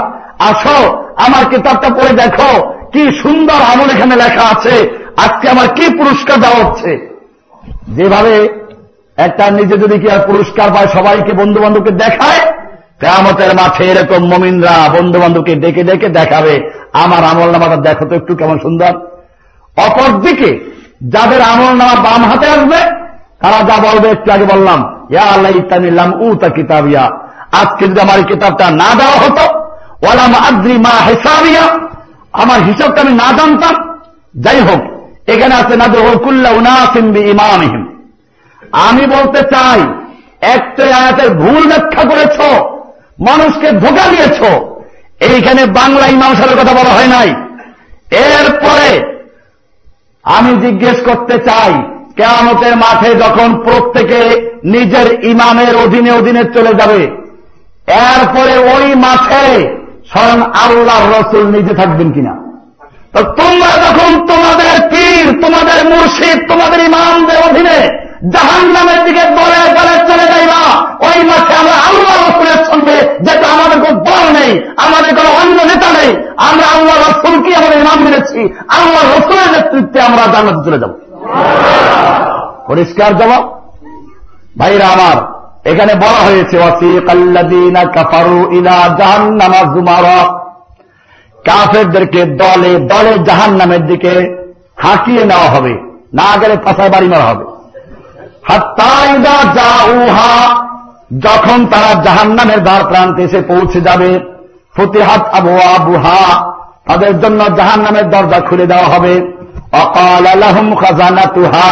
[0.49, 0.77] আসো,
[1.25, 2.51] আমার কিতাবটা পড়ে দেখো।
[2.93, 4.75] কি সুন্দর আমল এখানে লেখা আছে।
[5.23, 6.91] আজকে আমার কি পুরস্কার দেওয়া হচ্ছে?
[7.97, 8.33] যেভাবে
[9.17, 12.41] একটা নিজে যদি কি আর পুরস্কার পায়, সবাইকে বন্ধু বান্ধবকে দেখায়
[13.01, 16.53] কেমতের মাঠে এরকম মমিনরা বন্ধু বান্ধবকে ডেকে ডেকে দেখাবে।
[17.03, 18.93] আমার আমল নামাটা দেখো তো একটু কেমন সুন্দর।
[19.77, 20.51] অপরদিকে
[21.13, 22.79] যাদের আমল নামা বাম হাতে আসবে,
[23.41, 24.79] তারা যা বলবে, একটু আগে বললাম,
[25.09, 27.05] ইয়া আল্লাহ ইতানিল্লাম উ তা কিতাব ইয়া
[27.61, 29.45] আজকে যদি আমার কিতাবটা না দেওয়া হতো,
[30.03, 31.65] ওয়ালাম আদ্রি মা হেসাবিয়া
[32.33, 33.75] আমার হিসাবটা আমি না জানতাম।
[34.35, 34.81] যাই হোক,
[35.33, 37.83] এখানে আছে না দোহকুল্লা উনাসিম্বি ইমামহিম
[38.87, 39.81] আমি বলতে চাই
[40.55, 42.37] একটা আয়াতের ভুল ব্যাখ্যা করেছ,
[43.27, 44.39] মানুষকে ধোকা দিয়েছ।
[45.27, 47.29] এইখানে বাংলা ইমাম সাহেবের কথা বলা হয় নাই।
[48.27, 48.89] এরপরে
[50.25, 51.73] আমি জিজ্ঞেস করতে চাই,
[52.17, 54.21] কেয়ামতের মাঠে যখন প্রত্যেকে
[54.73, 57.01] নিজের ইমামের অধীনে অধীনে চলে যাবে,
[58.09, 59.47] এরপরে ওই মাঠে
[60.13, 62.33] স্বয়ং আল্লাহ রসুল নিজে থাকবেন কিনা?
[63.39, 67.79] তোমরা যখন তোমাদের পীর, তোমাদের মুর্শিদ, তোমাদের ইমামদের অধীনে
[68.33, 70.61] জাহান নামের দিকে দলে দলে চলে যাইবা,
[71.07, 72.95] ওই মাঠে আমরা আল্লাহ রসুলের সঙ্গে
[73.25, 74.51] যেটা আমাদের কোন দল নেই,
[74.85, 76.11] আমাদের কোন অন্য নেতা নেই,
[76.47, 78.41] আমরা আল্লাহ রসুলকে আমাদের ইমাম মেরেছি
[78.77, 80.91] আল্লাহ রসুলের নেতৃত্বে আমরা জানাতে চলে যাব।
[82.69, 83.43] পরিষ্কার জবাব?
[84.59, 85.17] ভাইরা আমার
[85.65, 86.55] এখানে বলা হয়েছে
[91.47, 94.13] কাফেরদেরকে দলে দলে জাহান নামের দিকে
[94.83, 95.73] হাঁকিয়ে নেওয়া হবে,
[96.19, 97.45] না গেলে পাশায় বাড়ি মারা হবে।
[101.25, 104.11] যখন তারা জাহান নামের দ্বার প্রান্তে এসে পৌঁছে যাবে,
[104.75, 106.23] ফতিহাত আবুয়া বুহা
[106.87, 109.13] তাদের জন্য জাহান নামের দরজা খুলে দেওয়া হবে।
[109.83, 111.69] অকাল আলহম খাজানা তুহা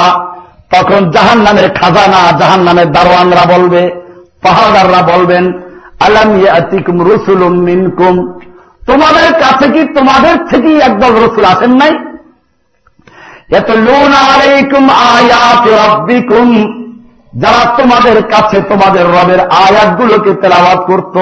[0.72, 3.82] তখন জাহান নামের খাজানা জাহান নামের দারোয়ানরা বলবে
[4.42, 5.54] পাহাড়াররা বলবেন,
[6.00, 8.16] আলাম ইয়াতিকুম রসুলুম মিনকুম?
[8.88, 11.94] তোমাদের কাছে কি তোমাদের থেকেই একদল রসুল আসেন নাই?
[13.56, 16.50] এত লোন আলাইকুম আয়াত রব্বিকুম।
[17.34, 21.16] যারা তোমাদের কাছে তোমাদের রবের আয়াতগুলোকে তেলাওয়াত করত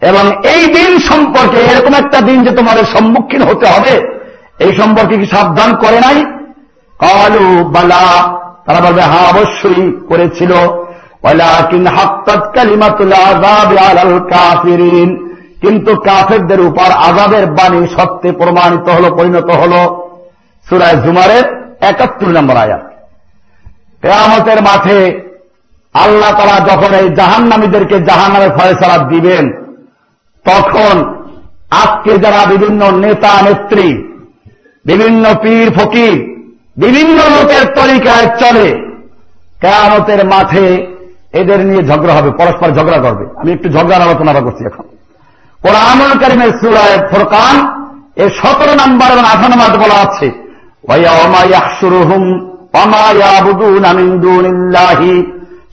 [0.00, 3.94] এবং এই দিন সম্পর্কে এরকম একটা দিন যে তোমাদের সম্মুখীন হতে হবে।
[4.58, 6.24] এই সম্পর্কে কি সাবধান করে নাই?
[6.98, 10.52] কালু, বালা। তারা বলবে হ্যাঁ অবশ্যই করেছিল।
[15.60, 19.72] কিন্তু কাফেরদের উপর আজাবের বাণী সত্যে প্রমাণিত হল, পরিণত হল।
[20.68, 22.90] সুরায় জুমারের একাত্তর নম্বর আয়াত।
[24.02, 25.20] কেয়ামতের মাঠে
[25.94, 29.52] আল্লাহ তারা যখন এই জাহান্নামীদেরকে জাহান্নামের ফয়সলা দিবেন,
[30.44, 31.14] তখন
[31.70, 34.13] আজকে যারা বিভিন্ন নেতা, নেত্রী
[34.86, 36.14] বিভিন্ন পীর ফকির
[36.76, 38.68] বিভিন্ন লোকের তরিকায় চলে।
[39.60, 40.94] কেয়ামতের মাঠে
[41.32, 44.84] এদের নিয়ে ঝগড়া হবে, পরস্পর ঝগড়া করবে। আমি একটু ঝগড়ার আলোচনা করছি এখন।
[45.62, 47.84] কোরআনুল করিমের সুরায় ফোরকান
[48.16, 50.28] এর সতেরো নম্বর এবং আঠারো নম্বর বলা আছে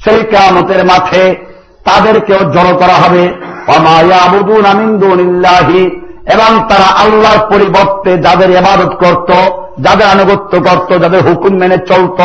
[0.04, 1.36] সেই কেমতের মাঠে
[1.84, 3.34] তাদেরকেও জড়ো করা হবে
[3.68, 9.32] অমায়াবুদুন আমিন্দুনিল্লাহি এবং তারা আল্লাহর পরিবর্তে যাদের এবাদত করত,
[9.80, 12.22] যাদের আনুগত্য করত, যাদের হুকুম মেনে চলত।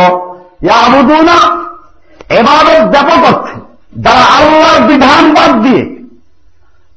[0.62, 1.66] ইয়াবুদুনা
[2.28, 3.60] এবাদত ব্যাপক অর্থে
[3.96, 5.96] যারা আল্লাহর বিধান বাদ দিয়ে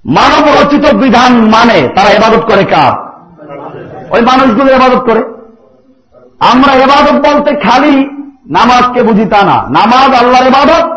[0.06, 3.10] মানব রচিত বিধান মানে তারা এবাদত করে কার?
[4.10, 5.24] ওই মানুষগুলো এবাদত করে।
[6.40, 8.10] আমরা এবাদত বলতে খালি
[8.50, 10.92] নামাজকে বুঝি তা না। নামাজ আল্লাহর এবাদত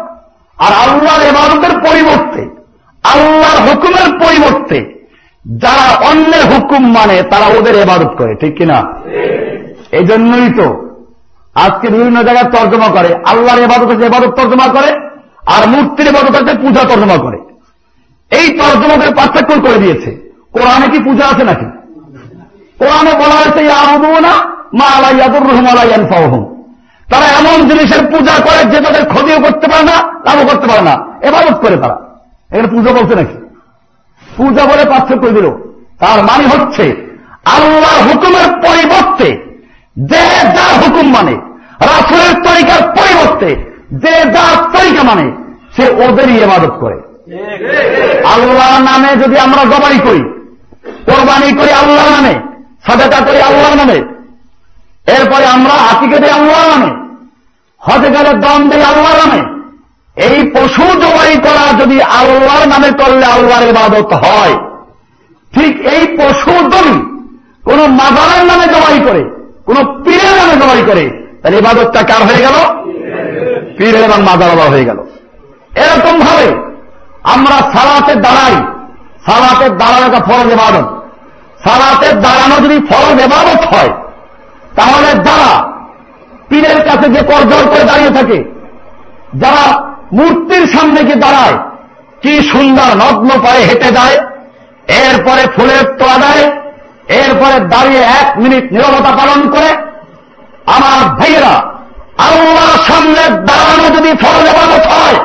[0.59, 2.43] আর আল্লাহর এবাদতের পরিবর্তে,
[3.03, 5.02] আল্লাহর হুকুমের পরিবর্তে
[5.47, 8.83] যারা অন্যের হুকুম মানে তারা ওদের এবাদত করে, ঠিক কিনা?
[9.93, 10.93] এই জন্যই তো
[11.55, 14.91] আজকে বিভিন্ন জায়গায় তর্জমা করে। আল্লাহর এবাদত হচ্ছে এবাদত তর্জমা করে,
[15.47, 17.39] আর মূর্তির এবাদত হচ্ছে পূজা তর্জমা করে।
[18.31, 21.65] এই তর্জমাদের পার্থক্য করে দিয়েছে। কোরআনে কি পূজা আছে নাকি?
[22.79, 23.63] কোরআনে বলা হয়েছে
[24.21, 24.33] না
[24.75, 26.45] মা আলাইয়াদুর রহম আলাইয়ান ফাহম
[27.11, 30.95] তারা এমন জিনিসের পূজা করে যে তাদের ক্ষতিও করতে পারে না, লাভও করতে পারে না।
[31.23, 31.97] এবাদত করে তারা।
[32.51, 33.42] এখানে পুজো বলছে নাকি?
[34.37, 35.47] পূজা বলে পার্থক্য দিল।
[35.99, 36.85] তার মানে হচ্ছে
[37.57, 39.29] আল্লাহ হুকুমের পরিবর্তে,
[39.97, 40.25] যে
[40.57, 41.35] যা হুকুম মানে
[41.81, 43.51] রাসুলের তরিকার পরিবর্তে,
[44.03, 45.25] যে যা তরিকা মানে
[45.77, 46.99] সে ওদেরই এবাদত করে।
[48.35, 50.23] আল্লাহ নামে যদি আমরা জবাই করি,
[51.07, 52.35] কোরবানি করি আল্লাহ নামে,
[52.87, 53.99] সাদাকা করি আল্লাহ নামে,
[55.07, 56.91] এরপরে আমরা আতিকে দিই আল্লাহ নামে
[57.83, 59.41] হজে গেলে দম দিই আল্লাহ নামে
[60.17, 64.55] এই পশু জবাই করা যদি আল্লাহর নামে করলে আল্লাহর ইবাদত হয়,
[65.53, 66.95] ঠিক এই পশু যদি
[67.65, 69.23] কোন মাদারের নামে জবাই করে,
[69.67, 71.05] কোন পীরের নামে জবাই করে,
[71.41, 72.57] তাহলে ইবাদতটা কার হয়ে গেল?
[73.79, 74.99] পীরের এবং মাজার হয়ে গেল।
[75.83, 76.49] এরকম ভাবে
[77.23, 78.57] আমরা সালাতে দাঁড়াই
[79.27, 80.87] সালাতের দাঁড়ানো একটা ফরজ এবাদত
[81.65, 83.93] সালাতের দাঁড়ানো যদি ফরজ এবাদত হয়,
[84.77, 85.53] তাহলে যারা
[86.49, 88.39] পীরের কাছে যে করজল করে দাঁড়িয়ে থাকে,
[89.35, 89.65] যারা
[90.13, 91.59] মূর্তির সামনে গিয়ে দাঁড়ায়।
[92.23, 94.17] কি সুন্দর নগ্ন পায়ে হেঁটে যায়।
[94.89, 96.51] এরপরে ফুলের তোলা দেয়।
[97.19, 99.71] এরপরে দাঁড়িয়ে এক মিনিট নিরবতা পালন করে।
[100.67, 101.55] আমার ভাইয়েরা,
[102.19, 105.17] আল্লাহর সামনে দাঁড়ানো যদি ফরজ এবাদত হয়,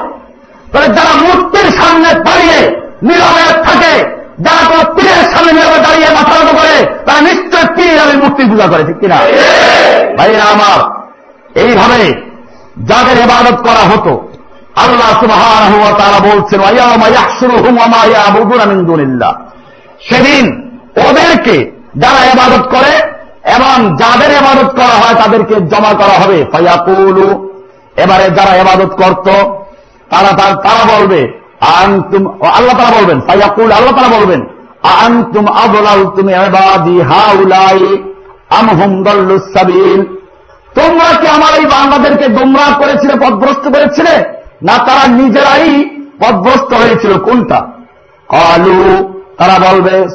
[0.72, 2.60] তাহলে যারা মূর্তির সামনে দাঁড়িয়ে
[3.04, 3.94] নীরবে থাকে,
[4.40, 8.84] যারা কোনো পীরের সামনে নিয়ে দাঁড়িয়ে মাথা করে, তারা নিশ্চয় পীর আমি মূর্তি পূজা করে,
[8.84, 9.16] ঠিক কিনা?
[10.18, 10.80] ভাইরা আমার,
[11.60, 12.22] এইভাবে
[12.78, 14.37] যাদের এবাদত করা হতো
[14.84, 15.12] আল্লাহ
[16.02, 16.60] তারা বলছেন
[20.10, 20.46] সেদিন
[21.08, 21.56] ওদেরকে
[22.02, 22.94] যারা এবাদত করে
[23.56, 27.28] এবং যাদের এবাদত করা হয় তাদেরকে জমা করা হবে। ফাইয়াকুলু
[28.04, 29.28] এবারে যারা এবাদত করত,
[30.12, 30.32] তারা
[30.66, 31.22] তারা বলবে,
[31.82, 32.24] আনতুম
[32.58, 34.42] আল্লাহ তারা বলবেন ফাইয়াকুল আল্লাহ তারা বলবেন,
[35.04, 37.82] আনতুম আবলাল তুমি এবাদি হাউলাই
[38.60, 40.02] আমহুম দল্লুস সাবিল?
[40.78, 44.16] তোমরা কি আমার এই বাংলাদেরকে গোমরাহ করেছিলে, পদভ্রষ্ট করেছিলে?
[44.64, 45.84] না তারা নিজেরাই
[46.20, 47.68] পদভ্রষ্ট হয়েছিল, কোনটা?
[48.28, 50.08] কালু, তারা বলবে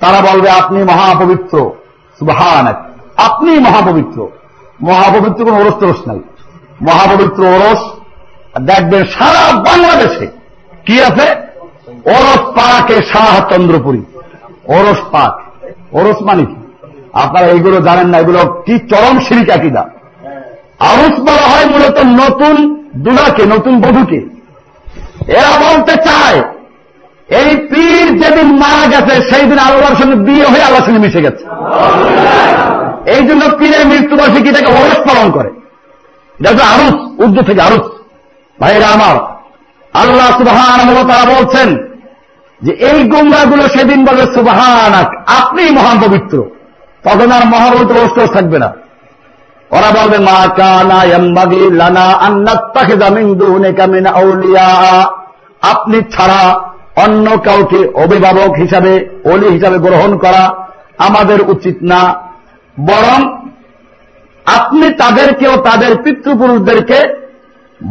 [0.00, 1.70] তারা বলবে, আপনি মহাপবিত্র
[3.16, 4.28] আপনি মহাপবিত্র।
[4.82, 6.20] মহাপবিত্র কোন ওরস তরস নাই।
[6.82, 7.78] মহাপবিত্র ওরস,
[8.60, 10.26] দেখবেন সারা বাংলাদেশে
[10.86, 11.34] কি আছে?
[12.04, 14.02] ওরস পাকে শাহ চন্দ্রপুরী।
[14.64, 16.61] ওরস পাক। ওরস মানে কি?
[17.12, 19.82] আপনারা এইগুলো জানেন না, এগুলো কি চরম সিরিক আকিদা।
[20.90, 22.56] আরস বলা হয় মূলত নতুন
[23.04, 24.20] দুলাকে, নতুন বধুকে।
[25.38, 26.38] এরা বলতে চায়,
[27.28, 31.44] এই পীর যেদিন মারা গেছে সেই দিন আল্লাহর সঙ্গে বিয়ে হয়ে আল্লাহর সঙ্গে মিশে গেছে।
[33.14, 35.50] এই জন্য পীরের মৃত্যুবার্ষিকীটাকে ওরস পালন করে?
[36.38, 37.86] এটা হচ্ছে আরুস উর্দু থেকে আরুস
[38.58, 39.16] ভাইরা আমার,
[39.94, 40.78] আল্লাহ সুবাহান
[41.10, 41.68] তারা বলছেন
[42.60, 44.94] যে এই গুমরাগুলো সেদিন বলে সুবাহান
[45.40, 46.36] আপনি মহান পবিত্র।
[47.04, 48.72] তখন আর মহাপবিত্র অস্ত্র থাকবে না।
[49.70, 55.08] ওরা বলবে, মা কানা এম্বাগি লানা আন্নাত্তাকে জামিন দুনে কামিন আউলিয়া।
[55.62, 56.60] আপনি ছাড়া
[56.96, 60.66] অন্য কাউকে অভিভাবক হিসাবে অলি হিসাবে গ্রহণ করা
[60.98, 62.14] আমাদের উচিত না।
[62.80, 63.46] বরং
[64.44, 66.98] আপনি তাদেরকেও তাদের পিতৃপুরুষদেরকে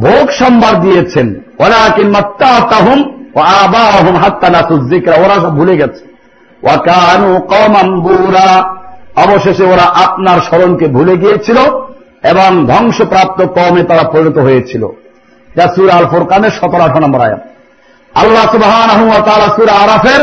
[0.01, 2.21] ভোগ সম্ভার দিয়েছেন। ওরা কিংবা
[2.69, 3.03] তাহুম
[3.35, 6.11] ও আবাহুম হাত্তা নাসুজিকরা ওরা সব ভুলে গেছে।
[6.63, 8.80] ওয়াকানু কমাম্বুরা
[9.16, 11.58] অবশেষে ওরা আপনার স্মরণকে ভুলে গিয়েছিল
[12.22, 14.82] এবং ধ্বংসপ্রাপ্ত কমে তারা পরিণত হয়েছিল
[15.50, 17.42] যা সুর আল ফোরকানের সতেরো আঠারো নম্বর আয়াত
[18.14, 18.70] আল্লাহ সুবাহ
[19.56, 20.22] সুর আরাফের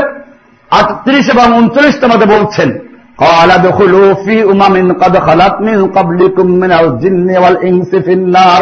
[0.72, 2.70] আটত্রিশ এবং উনত্রিশ তোমাকে বলছেন
[3.18, 8.62] قال ادخلوا في أمم قد خلت من قبلكم من الجن والإنس في النار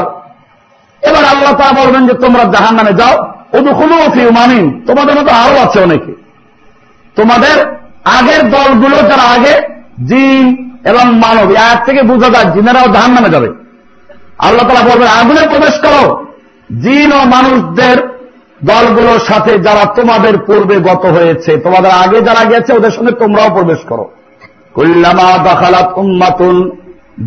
[1.04, 3.16] এবার আল্লাহ তা বলবেন যে তোমরা জাহান নামে যাও
[3.54, 6.14] উদুখুলু ফি উমামিন তোমাদের মতো আরো আছে অনেকে
[7.18, 7.56] তোমাদের
[8.18, 9.54] আগের দলগুলো যারা আগে
[10.05, 13.49] জিন এবং মানব এক থেকে বোঝা যায় জিনেরাও জাহান নামে যাবে।
[14.39, 16.27] আল্লাহ তালা বলবেন, আগুনে প্রবেশ করো।
[16.83, 18.17] জিন ও মানুষদের
[18.65, 23.79] দলগুলোর সাথে যারা তোমাদের পূর্বে গত হয়েছে, তোমাদের আগে যারা গেছে ওদের সঙ্গে তোমরাও প্রবেশ
[23.89, 24.11] করো।
[24.75, 26.71] কুল্লামা দাখালাত উম্মাতুন,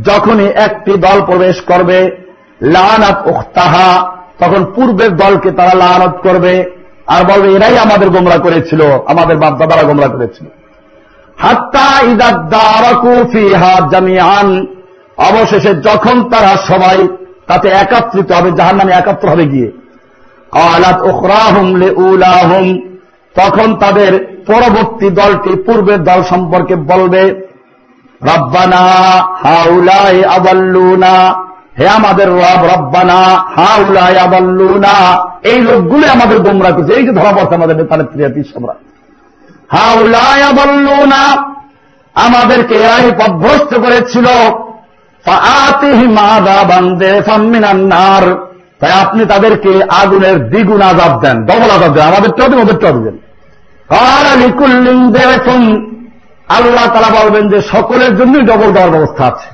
[0.03, 2.11] যখনই একটি দল প্রবেশ করবে,
[2.61, 6.71] লানাত উখতাহা, তখন পূর্বের দলকে তারা লানত করবে।
[7.07, 10.47] আর বলবে, এরাই আমাদের গোমরা করেছিল, আমাদের বাপদাদারা গোমরা করেছিল।
[13.91, 14.65] জামিয়ান
[15.17, 17.07] অবশেষে যখন তারা সবাই
[17.47, 19.71] তাতে একাত্রিত হবে জাহান নামে একাত্র হবে গিয়ে।
[20.51, 22.67] আলাত ওখরাহুম লে উলাহুম
[23.35, 24.11] তখন তাদের
[24.47, 27.23] পরবর্তী দলটি পূর্বের দল সম্পর্কে বলবে,
[28.21, 28.83] রব্বানা
[29.43, 31.35] হাউলাই আবাল্লুনা
[31.79, 33.19] হে আমাদের রব, রব্বানা
[33.55, 34.95] হাউলাই আবাল্লুনা
[35.43, 38.07] এই লোকগুলো আমাদের গোমরা করছে। এই যে ধরা পড়ছে আমাদের নেতানের
[39.71, 41.23] পিসরা হাউলাই আবাল্লুনা
[42.15, 44.27] আমাদেরকে এরাই পদভ্রষ্ট করেছিল।
[48.79, 53.17] তাই আপনি তাদেরকে আগুনের দ্বিগুণ আজাব দেন, ডবল আজাব দেন, আমাদের তো ওদের দেন
[56.49, 59.47] আল্লাহ তারা বলবেন যে সকলের জন্যই ডবল দেওয়ার ব্যবস্থা আছে।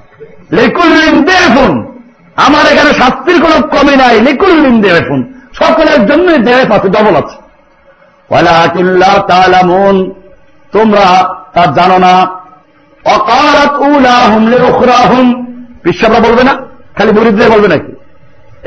[0.55, 1.95] লিকুল্লিং দেখুন
[2.35, 7.44] আমার এখানে শাস্তির কোন কমি নাই। লিকুল্লিং দেখুন সকলের জন্যই দেহ আছে, ডবল আছে।
[10.71, 12.27] তোমরা তা জানো না।
[13.05, 15.45] অকারাত উলাহুম লিউখরাহুম
[15.83, 16.53] পিসাবরা বলবে না?
[16.97, 17.91] খালি মুরিদদের বলবে নাকি?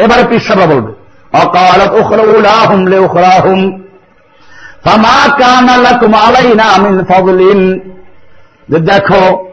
[0.03, 0.93] এবারে পিসাবরা বলবে।
[1.33, 3.83] অকারাত উখরাউলাহুম লিউখরাহুম,
[4.85, 7.81] ফামা কানা লাকুম আলাইনা মিন
[8.69, 9.47] যে দেখো,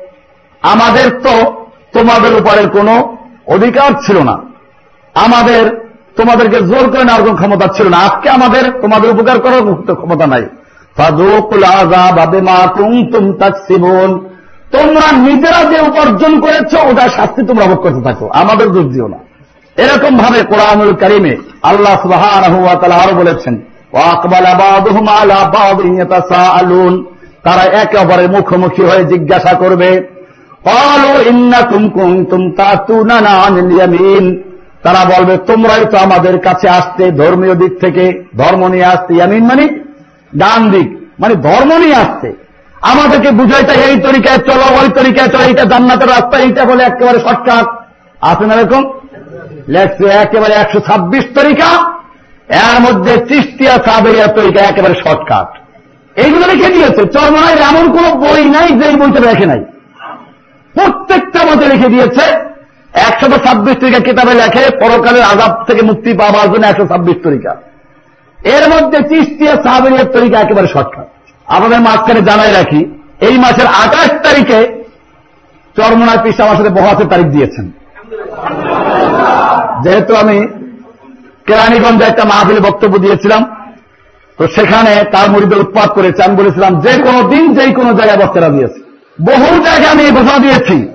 [0.61, 4.37] আমাদের তো তোমাদের উপরে কোনো অধিকার ছিল না।
[5.13, 5.84] আমাদের
[6.17, 10.45] তোমাদেরকে জোর করে নেওয়ার কোন ক্ষমতা ছিল না। আজকে আমাদের, তোমাদের উপকার করার ক্ষমতা নাই।
[14.71, 19.17] তোমরা নিজেরা যে উপার্জন করেছ, ওটা শাস্তি তোমরা ভোগ করতে থাকো। আমাদের দোষ দিও না।
[19.77, 22.23] এরকম ভাবে কোরআনুল করিমে আল্লাহ সুবাহ
[23.03, 23.61] আরও বলেছেন
[27.43, 30.15] তারা একে অপরের মুখোমুখি হয়ে জিজ্ঞাসা করবে
[34.85, 38.03] তারা বলবে, তোমরাই তো আমাদের কাছে আসতে, ধর্মীয় দিক থেকে
[38.37, 39.65] ধর্ম নিয়ে আসতে ইয়ামিন মানে
[40.41, 40.87] ডান দিক
[41.19, 42.29] মানে ধর্ম নিয়ে আসতে।
[42.91, 47.67] আমাদেরকে বুঝাইতে এই তরিকায় চলো, ওই তরিকায় চলো, এইটা জান্নাতের রাস্তা, এইটা বলে একেবারে শর্টকাট।
[48.21, 48.83] আছে না এরকম?
[49.67, 51.69] লেখছে একেবারে একশো ছাব্বিশ তরিকা,
[52.49, 55.49] এর মধ্যে চিস্তিয়া সাবেরিয়া তরিকা একেবারে শর্টকাট।
[56.15, 59.61] এইগুলো লিখে দিয়েছে চরমনায় এমন কোন বই নাই যে বইটা রেখে নাই।
[60.75, 62.25] প্রত্যেকটা মধ্যে লিখে দিয়েছে
[62.95, 67.55] একশত ছাব্বিশ তরিকা কিতাবে লেখে, পরকালের আজাব থেকে মুক্তি পাওয়ার জন্য একশো ছাব্বিশ তরিকা।
[68.39, 71.07] এর মধ্যে চিস্তিয়া সাহাবেরিয়ার তরিকা একেবারে শর্টকাট।
[71.47, 72.85] আমাদের মাঝখানে জানাই রাখি,
[73.21, 74.85] এই মাসের আঠাশ তারিখে
[75.77, 77.71] চরমনায় পিসা আমার সাথে বহাসের তারিখ দিয়েছেন।
[79.83, 80.47] যেহেতু আমি
[81.47, 83.55] কেরানীগঞ্জে একটা মাহফিলে বক্তব্য দিয়েছিলাম,
[84.39, 88.49] তো সেখানে তার মরিদের উৎপাদ করেছে। আমি বলেছিলাম, যে কোনো দিন, যে কোনো জায়গায় বক্তারা
[88.49, 88.79] দিয়েছে।
[89.21, 90.94] বহু জায়গায় আমি এই ঘোষণা দিয়েছি।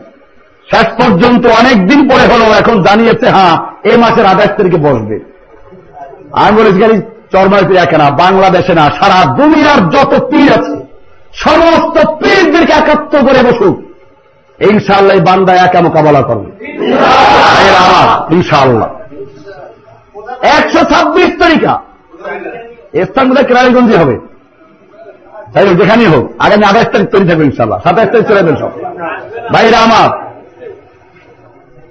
[0.71, 3.55] শেষ পর্যন্ত অনেক দিন পরে হলো, এখন জানিয়েছে হ্যাঁ
[3.91, 5.17] এই মাসের আঠাশ তারিখে বসবে।
[6.41, 6.99] আমি বলেছি, খালি
[7.33, 10.75] চরমায় পীর একে না বাংলাদেশে না, সারা দুনিয়ার যত পীর আছে,
[11.45, 13.77] সমস্ত পীরদেরকে একাত্ম করে বসুক।
[14.59, 16.49] ইনশাল্লাহ এই বান্দা একা মোকাবেলা করবে।
[18.37, 18.89] ইনশাল্লাহ
[20.57, 21.75] একশো ছাব্বিশ তারিখা
[23.09, 24.17] স্থান বোধহয় কেরানীগঞ্জে হবে।
[25.53, 28.73] তাই যেখানেই হোক, আগামী আঠাশ তারিখ তৈরি থাকবে ইনশাল্লাহ সাতাশ তারিখ চলে যাবেন সব।
[29.53, 30.09] ভাইরা আমার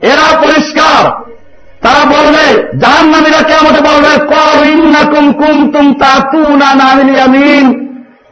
[0.01, 1.03] এরা পরিষ্কার।
[1.81, 2.45] তারা বলবে
[2.81, 4.11] জাহান নামীরা কে আমাকে বলবে
[5.11, 6.39] কুম কুম তুম তা তু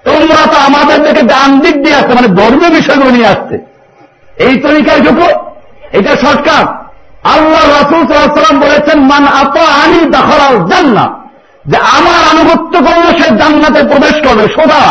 [0.05, 3.55] তোমরা তো আমাদের থেকে ডান দিক দিয়ে আসতে মানে ধর্মীয় বিষয়গুলো নিয়ে আসতে।
[4.45, 5.27] এই তরিকায় ঢুকো,
[5.91, 6.67] এটা শর্টকাট
[7.27, 10.41] আল্লাহ রসুল সাল্লাম বলেছেন, মান আপ আনি দখল
[10.71, 11.05] জান্না
[11.65, 14.83] যে আমার আনুগত্য করলে সে জান্নাতে প্রবেশ করবে, সোজা।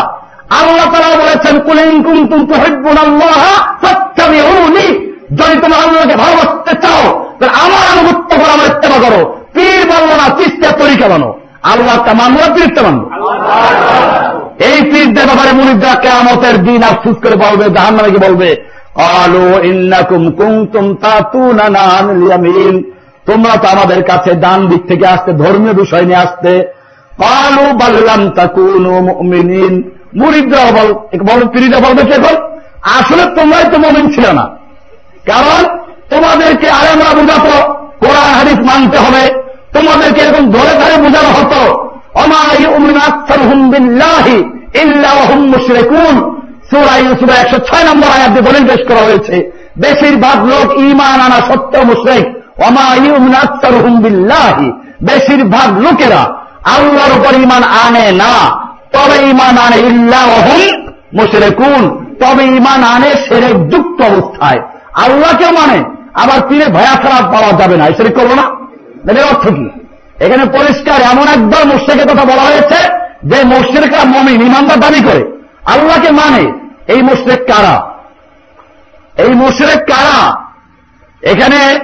[0.60, 3.42] আল্লাহ তারা বলেছেন, কুলিং কুন্তুম তুহিব্বুন আল্লাহ
[3.82, 7.04] ফাত্তাবিউনি। যদি তোমরা আল্লাহকে ভালোবাসতে চাও,
[7.38, 12.38] তাহলে আমার আনুগত্য করো, আমার ইত্তেবা করো। পীর বলব না চিস্তা তরিকা বানো আল্লাহটা মানবো
[12.40, 13.06] না পীরটা মানবো
[14.58, 18.56] এই পীরদের ব্যাপারে মুরিদরা কেমতের দিন আফসুস করে বলবে জাহান নামে বলবে
[18.94, 21.66] আলো ইন্নাকুম কুমতুম তাতুনা
[22.28, 22.82] ইয়ামিন।
[23.26, 26.72] তোমরা তো আমাদের কাছে ডান দিক থেকে আসতে, ধর্মীয় বিষয় নিয়ে আসতে।
[27.18, 30.88] কালু বাল্লাম তাকুনু মুমিনিন। মুরিদরা বল
[31.24, 32.36] বল পীরিরা বলবে এখন?
[32.98, 34.50] আসলে তোমরাই তো মমিন ছিল না।
[35.26, 35.78] কারণ
[36.10, 39.42] তোমাদেরকে আলেমরা বুঝাতো কোরআন, হাদিস মানতে হবে।
[39.74, 41.86] তোমাদেরকে এরকম ধরে ধরে বোঝানো হতো।
[49.76, 54.72] বেশিরভাগ লোক ইমান আনা সত্য মুশরেক। অমাইউমিল্লাহি
[55.02, 58.60] বেশিরভাগ লোকেরা আল্লাহর উপর ইমান আনে না।
[58.92, 64.58] তবে ইমান আনে ইল্লাহম মুশরেকুন। তবে ইমান আনে সেরেক যুক্ত অবস্থায়।
[65.04, 65.84] আল্লাহকে মানে
[66.14, 68.42] আবার পীরে ভয়া খারাপ পাওয়া যাবে না। এসে করব না।
[69.12, 69.70] এর অর্থ কি?
[70.20, 72.88] এখানে পরিষ্কার এমন একদল মোর্শেকের কথা বলা হয়েছে,
[73.24, 76.52] যে মোর্শেকরা মমিন, ইমানদার দাবি করে। আল্লাহকে মানে
[76.92, 77.92] এই মোর্শেক কারা?
[79.22, 80.46] এই মোর্শেক কারা?
[81.22, 81.78] এখানে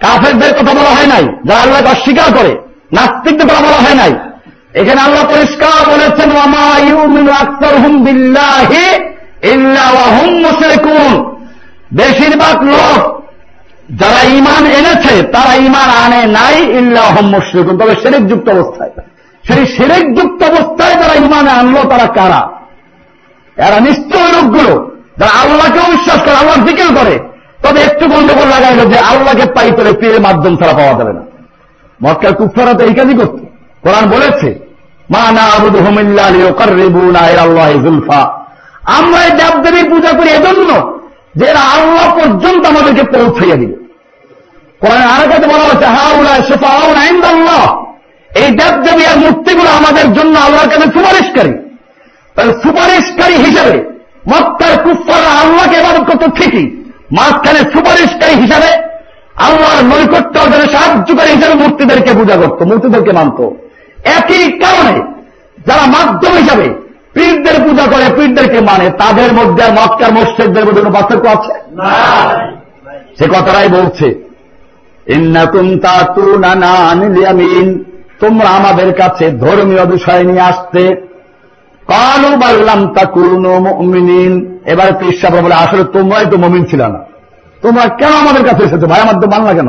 [0.00, 2.58] কাফেরদের কথা বলা হয় নাই, যারা আল্লাহকে অস্বীকার করে।
[2.92, 4.12] নাস্তিকদের কথা বলা হয় নাই।
[4.74, 6.30] এখানে আল্লাহ পরিষ্কার বলেছেন
[7.30, 9.04] আক্তর হুম বিল্লাহি
[9.48, 11.32] ইল্লাহুম মুশরিকুন
[11.92, 13.22] বেশিরভাগ লোক
[13.98, 18.90] যারা ইমান এনেছে, তারা ইমান আনে নাই ইল্লাহ মুশরিকুন। তবে সেরেক যুক্ত অবস্থায়
[19.46, 22.48] সেই সেরেক যুক্ত অবস্থায় যারা ইমানে আনলো, তারা কারা?
[23.56, 27.18] এরা নিশ্চয় লোকগুলো যারা আল্লাহকেও বিশ্বাস করে আল্লাহ জিকির করে।
[27.62, 31.20] তবে একটু গন্ডগোল লাগাইল যে আল্লাহকে পাই করে পীরের মাধ্যম ছাড়া পাওয়া যাবে না।
[32.02, 33.36] মক্কার কুফারা তো এই কাজই করত।
[33.82, 34.58] কোরআন বলেছে,
[35.10, 36.32] মা না আবুদ হুমিল্লাহ
[38.86, 40.91] আমরা এই দেবদেবীর পূজা করি এজন্য
[41.34, 43.76] যে এরা আল্লাহ পর্যন্ত আমাদেরকে পৌঁছাইয়া দিবে।
[44.80, 47.84] কোরআন আর কাছে বলা হচ্ছে হাউলা শেফাউন আল্লাহ
[48.36, 51.52] এই দেবদেবী আর মূর্তিগুলো আমাদের জন্য আল্লাহর কাছে সুপারিশকারী।
[52.34, 53.84] তাহলে সুপারিশকারী হিসেবে
[54.28, 56.66] মক্কার কুফাররা আল্লাহকে এবার করতো ঠিকই।
[57.12, 58.70] মাঝখানে সুপারিশকারী হিসাবে
[59.36, 63.40] আল্লাহর নৈকট্য অর্জনে সাহায্যকারী হিসাবে মূর্তিদেরকে পূজা করত, মূর্তিদেরকে মানত।
[64.04, 64.94] একই কারণে
[65.66, 66.81] যারা মাধ্যম হিসাবে
[67.14, 71.52] পীরদের পূজা করে পীরদেরকে মানে তাদের মধ্যে মক্কার মসজিদদের মধ্যে কোনো পার্থক্য আছে?
[73.18, 74.32] সে কথাটাই বলছে।
[78.20, 80.88] তোমরা আমাদের কাছে ধর্মীয় বিষয় নিয়ে আসতে।
[81.88, 83.54] কালু বাল্লাম তা কুরুনো
[84.66, 86.98] এবার পিসা বলে আসলে তোমরাই তো মমিন ছিল না।
[87.62, 88.84] তোমরা কেন আমাদের কাছে এসেছ?
[88.84, 89.68] ভাই আমার তো মানলা কেন?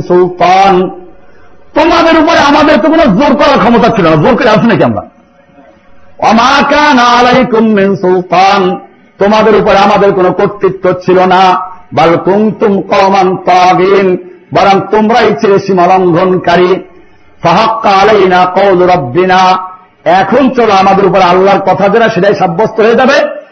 [0.00, 1.01] সুলতান।
[1.74, 5.02] তোমাদের উপরে আমাদের তো কোনো জোর করার ক্ষমতা ছিল না। জোর করে আসি নাকি আমরা?
[7.96, 8.78] সুলতান।
[9.18, 11.54] তোমাদের উপরে আমাদের কোনো কর্তৃত্ব ছিল না।
[11.92, 14.16] বাল কুমতুম কমান তাগিন।
[14.54, 16.82] বরং তোমরাই ছিলে সীমালঙ্ঘনকারী।
[17.42, 19.56] ফাহাক্কা আলাইনা কৌল রব্বিনা।
[20.04, 23.42] এখন চলো আমাদের উপর আল্লাহর কথা যেটা সেটাই সাব্যস্ত হয়ে যাবে।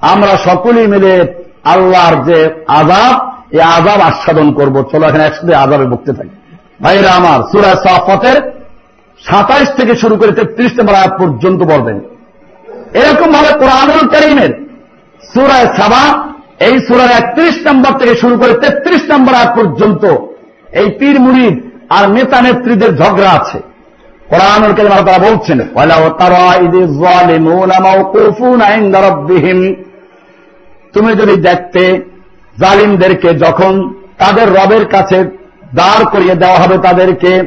[0.00, 6.12] আমরা সকলেই মিলে আল্লাহর যে আজাব এই আজাব আস্বাদন করব। চলো এখানে একসাথে আজাবে বকতে
[6.12, 6.36] থাকি।
[6.82, 8.36] ভাইরা আমার, সুরা সাফতের
[9.20, 11.98] সাতাইশ থেকে শুরু করে তেত্রিশ নম্বর আয়াত পর্যন্ত বলবেন।
[12.94, 14.52] এরকম ভাবে কোরআনুল করিমের
[15.34, 16.02] সুরায় সাবা,
[16.60, 20.02] এই সুরার একত্রিশ নম্বর থেকে শুরু করে তেত্রিশ নম্বর আয়াত পর্যন্ত
[20.72, 21.56] এই পীর মুড়িদ
[21.90, 23.58] আর নেতা নেত্রীদের ঝগড়া আছে।
[24.26, 25.58] কোরআনুল করিম তারা বলছেন
[30.94, 31.82] তুমি যদি দেখতে
[32.58, 35.18] জালিমদেরকে যখন তাদের রবের কাছে
[35.74, 37.42] দাঁড় করিয়ে দেওয়া হবে তাদেরকে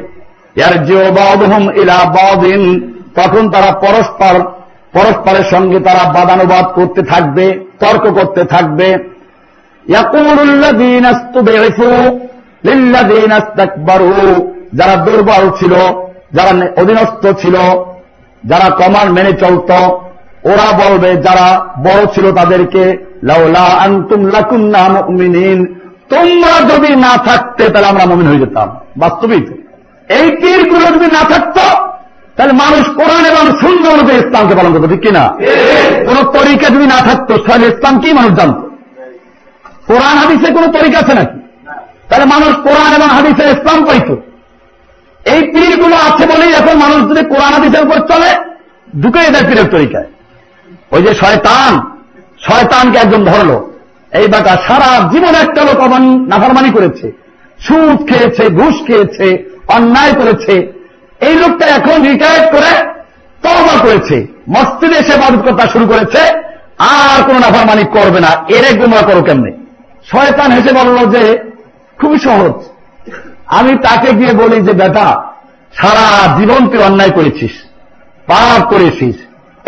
[3.14, 4.40] তখন তারা পরস্পর,
[4.92, 8.98] পরস্পরের সঙ্গে তারা বাদানুবাদ করতে থাকবে, তর্ক করতে থাকবে।
[14.74, 15.74] যারা দুর্বল ছিল,
[16.32, 17.56] যারা অধীনস্থ ছিল,
[18.44, 19.70] যারা কমান্ড মেনে চলত,
[20.44, 25.66] ওরা বলবে যারা বড় ছিল তাদেরকে লাউলা আন্তুম লাকুন্না মুমিনিন।
[26.08, 29.50] তোমরা যদি না থাকতে, তাহলে আমরা মমিন হয়ে যেতাম। বাস্তবিক।
[30.10, 31.58] এই তীরগুলো যদি না থাকত,
[32.36, 35.20] তাহলে মানুষ কোরআন এবং সুন্দর অনুযায়ী ইসলামকে পালন করতো, ঠিক কিনা?
[36.06, 38.56] কোন তরিকা যদি না থাকতো, তাহলে ইসলাম কি মানুষ জানত?
[39.86, 41.38] কোরআন, হাদিসে কোন তরিকা আছে নাকি?
[42.08, 44.16] তাহলে মানুষ কোরআন এবং হাদিসের ইসলাম পাইত।
[45.28, 48.34] এই পীরগুলো আছে বলেই এখন মানুষ যদি কোরআন, হাদিসের উপর চলে,
[49.02, 50.06] ঢুকে দেয় পীরের তরিকায়।
[50.90, 51.91] ওই যে শয়তান
[52.50, 53.72] শয়তানকে একজন ধরলো।
[54.12, 55.80] এই বাটা সারা জীবন একটা লোক
[56.28, 57.12] নাফারমানি করেছে।
[57.60, 60.72] সুদ খেয়েছে, ঘুষ খেয়েছে, অন্যায় করেছে।
[61.20, 62.92] এই লোকটা এখন রিটায়ার করে
[63.42, 65.12] তবা করেছে। মস্তিদে এসে
[65.44, 66.20] করতে শুরু করেছে।
[66.78, 69.52] আর কোন নাফারমানি করবে না। এর গুমরা করো কেমনে?
[70.04, 71.38] শয়তান হেসে বলল যে,
[72.00, 72.52] খুবই সহজ।
[73.46, 75.22] আমি তাকে গিয়ে বলি যে, বেটা,
[75.74, 77.50] সারা জীবন তুই অন্যায় করেছিস,
[78.26, 79.16] পাপ করেছিস।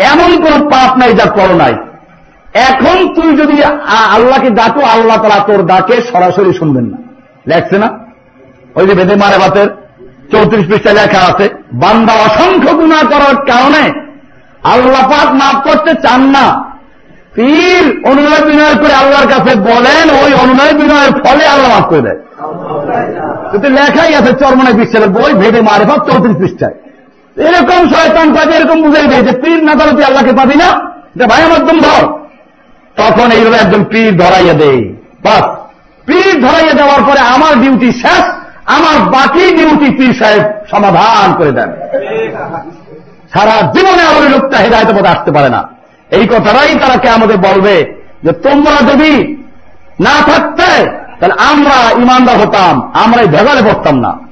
[0.01, 1.73] এমন কোন পাপ নাই যা করো নাই।
[2.55, 3.63] এখন তুই যদি
[4.13, 6.97] আল্লাহকে ডাকো, আল্লাহ তারা তোর ডাকে সরাসরি শুনবেন না।
[7.47, 7.89] লেখছে না?
[8.75, 9.67] ওই যে বেদে মারে বাতের
[10.31, 14.01] চৌত্রিশ পৃষ্ঠায় লেখা আছে, বান্দা অসংখ্য গুণা করার কারণে
[14.63, 16.75] আল্লাহ পাক মাফ করতে চান না।
[17.35, 22.19] পীর অনুনয় বিনয় করে আল্লাহর কাছে বলেন, ওই অনুনয় বিনয়ের ফলে আল্লাহ মাফ করে দেয়।
[23.51, 26.73] কিন্তু লেখাই আছে চরমনায় পৃষ্ঠার বই ভেদে মারে ভাব চৌত্রিশ পৃষ্ঠায়।
[27.35, 30.65] এরকম শয়তান কাজে এরকম বুঝাই দেয় যে, পীর না তুই আল্লাহকে পাবি না।
[31.15, 32.24] এটা ভাই আমার ধর।
[32.97, 34.83] তখন এইভাবে একজন পীর ধরাইয়া দেয়।
[35.23, 35.43] বাস,
[36.05, 38.23] পীর ধরাইয়া দেওয়ার পরে আমার ডিউটি শেষ,
[38.65, 41.69] আমার বাকি ডিউটি পীর সাহেব সমাধান করে দেন।
[43.33, 45.69] সারা জীবনে আমার লোকটা হেদায়ত পথে আসতে পারে না।
[46.11, 49.37] এই কথাটাই তারা কে আমাদের বলবে যে, তোমরা যদি
[49.99, 50.89] না থাকতে,
[51.19, 54.25] তাহলে আমরা ইমানদার হতাম, আমরা এই ভেগালে পড়তাম না।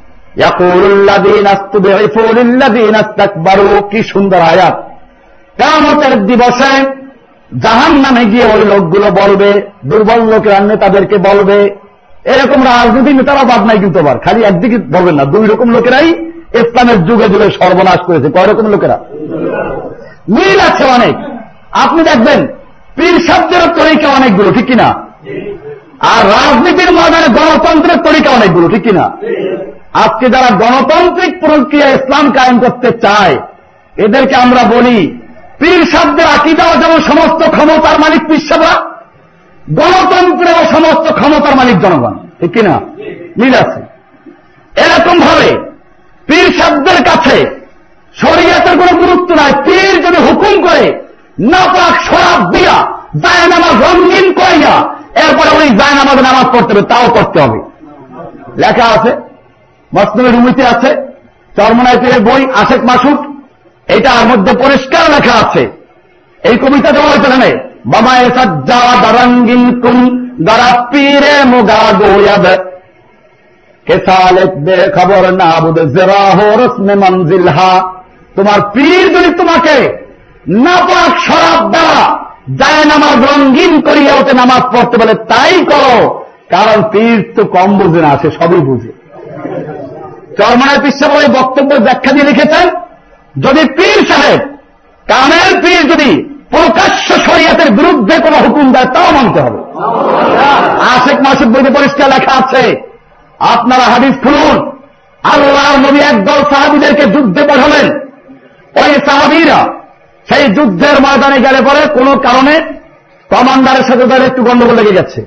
[3.92, 4.84] কি সুন্দর আয়াত।
[5.58, 7.03] কেমতের দিবসে
[7.62, 11.76] জাহান নামে গিয়ে ওই লোকগুলো বলবে, দুর্বল লোকের নেতাদেরকে বলবে।
[12.26, 16.10] এরকম রাজনৈতিক নেতারা বাদ নাই কিন্তু আবার। খালি একদিকে বলবেন না, দুই রকম লোকেরাই
[16.54, 19.00] ইসলামের যুগে যুগে সর্বনাশ করেছে। কয় রকম লোকেরা?
[20.30, 21.16] মিল আছে অনেক।
[21.72, 22.48] আপনি দেখবেন,
[22.96, 24.86] পীর শব্দের তরিকা অনেকগুলো, ঠিক কিনা?
[26.00, 29.12] আর রাজনীতির ময়দানে গণতন্ত্রের তরিকা অনেকগুলো, ঠিক কিনা?
[29.94, 33.38] আজকে যারা গণতান্ত্রিক প্রক্রিয়া ইসলাম কায়েম করতে চায়,
[33.98, 35.18] এদেরকে আমরা বলি
[35.64, 38.74] পীর শব্দের আকিদাও যেমন সমস্ত ক্ষমতার মালিক পিসাবরা
[39.80, 42.80] গণতন্ত্রেও সমস্ত ক্ষমতার মালিক জনগণ। ঠিক কিনা
[43.40, 43.80] মিল আছে।
[44.84, 45.50] এরকম ভাবে
[46.28, 47.38] পীর শব্দের কাছে
[48.16, 50.86] শরীয়তের কোন গুরুত্ব নাই। পীর যদি হুকুম করে,
[51.40, 52.76] নাপাক সরাব দিয়া
[53.24, 54.76] যায় নামাজ রঙিন করাইয়া
[55.24, 57.60] এরপরে উনি যায় নামাজ নামাজ পড়তে হবে, তাও করতে হবে।
[58.58, 59.12] লেখা আছে
[59.96, 60.90] মসনুমের রুমিতে আছে,
[61.56, 63.33] চরমনায় পীরের বই আশেক মাসুক
[63.88, 65.72] এটার মধ্যে পরিষ্কার লেখা আছে।
[66.44, 67.52] এই কবিতা দেওয়া হয়েছে এখানে
[67.86, 68.46] বাবা এসা
[69.02, 69.98] দারাঙ্গিন কুম
[70.42, 72.46] দারা পীরে মুগা গোয়াব
[74.56, 77.94] বে খবর না বুধ জেরাহো রসমে মঞ্জিল হা।
[78.36, 80.04] তোমার পীর যদি তোমাকে
[80.48, 82.20] নাপাক শরাব দ্বারা
[82.58, 88.02] যায় নামাজ রঙ্গিন করিয়া ওতে নামাজ পড়তে বলে, তাই করো। কারণ পীর তো কম বুঝে
[88.02, 88.92] না, সে সবই বুঝে।
[90.38, 92.70] চরমানের পিসা বক্তব্য ব্যাখ্যা দিয়ে লিখেছেন
[93.40, 94.40] যদি পীর সাহেব
[95.08, 99.60] কামের পীর যদি প্রকাশ্য শরিয়াতের বিরুদ্ধে কোন হুকুম দেয়, তাও মানতে হবে।
[100.96, 102.82] আশেক মাসিক বইতে পরিষ্কার লেখা আছে,
[103.40, 104.72] আপনারা হাদিস খুলুন।
[105.24, 108.00] আল্লাহ নবী একদল সাহাবিদেরকে যুদ্ধে পাঠালেন।
[108.84, 109.68] ওই সাহাবিরা
[110.30, 112.60] সেই যুদ্ধের ময়দানে গেলে পরে কোন কারণে
[113.30, 115.26] কমান্ডারের সাথে তাদের একটু গন্ডগোল লেগে গেছে।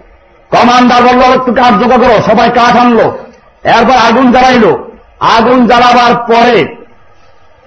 [0.51, 3.19] কমান্ডার বলল, একটু জোগাড় করো, সবাই কাঠ আনলো।
[3.65, 4.91] এরপর আগুন জ্বালাইলো।
[5.21, 6.86] আগুন জ্বালাবার পরে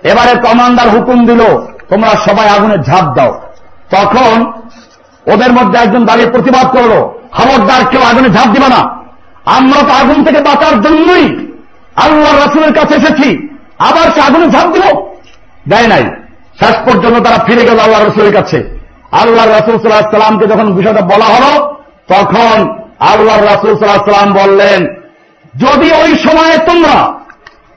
[0.03, 1.41] এবারে কমান্ডার হুকুম দিল,
[1.89, 3.41] তোমরা সবাই আগুনে ঝাঁপ দাও।
[3.91, 4.51] তখন
[5.33, 6.93] ওদের মধ্যে একজন দাঁড়িয়ে প্রতিবাদ করল,
[7.31, 8.99] খবরদার, কেউ আগুনে ঝাঁপ দিবে না।
[9.45, 11.49] আমরা তো আগুন থেকে বাঁচার জন্যই
[11.95, 14.83] আল্লাহ রাসুলের কাছে এসেছি, আবার সে আগুনে ঝাঁপ দিল।
[15.69, 16.03] দেয় নাই।
[16.59, 18.79] শেষ পর্যন্ত তারা ফিরে গেল আল্লাহ রসুলের কাছে।
[19.11, 21.75] আল্লাহ রাসুল সাল্লাহ সাল্লামকে যখন বিষয়টা বলা হলো,
[22.07, 24.85] তখন আল্লাহ রাসুল সাল্লাহ সাল্লাম বললেন,
[25.57, 27.18] যদি ওই সময়ে তোমরা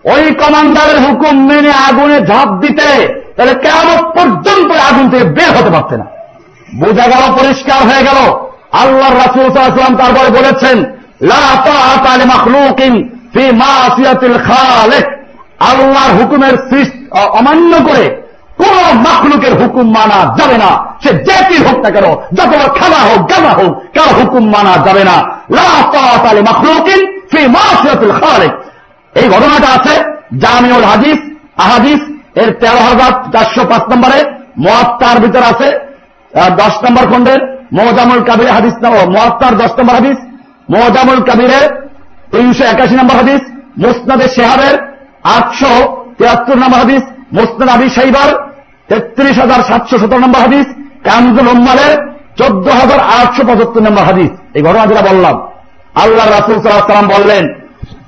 [0.04, 2.88] ওই কমান্ডারের হুকুম মেনে আগুনে ঝাঁপ দিতে
[3.36, 6.06] তাহলে কেমন পর্যন্ত আগুন থেকে বের হতে পারতে না।
[6.74, 8.18] বোঝা গেল, পরিষ্কার হয়ে গেল।
[8.72, 10.84] আল্লাহ রাসুল সাল্লাম তারপরে বলেছেন
[15.58, 16.54] আল্লাহর হুকুমের
[17.12, 18.22] অমান্য করে
[18.56, 20.70] কোন মাখলুকের হুকুম মানা যাবে না।
[21.02, 25.16] সে জাতির হোক না কেন, যত খানা হোক গানা হোক, কার হুকুম মানা যাবে না।
[26.52, 27.00] মাখলুকিন
[27.30, 28.52] ফি মাসিয়াতুল খালেক।
[29.14, 29.94] এই ঘটনাটা আছে
[30.42, 31.18] জামিউল হাদিস,
[31.64, 32.00] আহাদিস,
[32.42, 34.18] এর তেরো হাজার চারশো পাঁচ নম্বরে
[34.64, 35.68] মহাত্মার ভিতর আছে
[36.60, 37.40] দশ নম্বর খন্ডের
[37.76, 38.74] মহজামুল কাবির হাদিস
[39.14, 40.18] মহাত্মার দশ নম্বর হাদিস
[40.72, 41.64] মহজামুল কাবিরের
[42.32, 43.42] তিনশো একাশি নম্বর হাদিস
[43.84, 44.74] মুসনাদের শেহাবের
[45.36, 45.72] আটশো
[46.18, 47.02] তিয়াত্তর নম্বর হাদিস,
[47.38, 48.28] মুসনাদ আবি সাইবার
[48.88, 50.66] তেত্রিশ হাজার সাতশো সতেরো নম্বর হাদিস,
[51.06, 51.92] কামজুল উম্মালের
[52.38, 55.36] চোদ্দ হাজার আটশো পঁচাত্তর নম্বর হাদিস। এই ঘটনা যেটা বললাম
[56.02, 57.44] আল্লাহ রাসুল সাল্লাহ সাল্লাম বললেন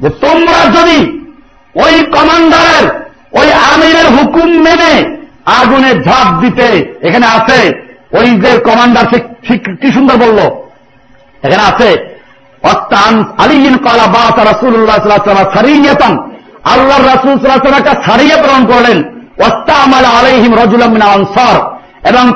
[0.01, 1.31] যে তোমরা যদি
[1.75, 2.87] ওই কমান্ডারের,
[3.33, 10.17] ওই আমিরের হুকুম মেনে আগুনে ঝাঁপ দিতে এখানে আছে ওই যে কমান্ডার সে কি সুন্দর
[10.17, 10.39] বলল?
[11.43, 12.15] এখানে আছে
[12.63, 12.81] এবং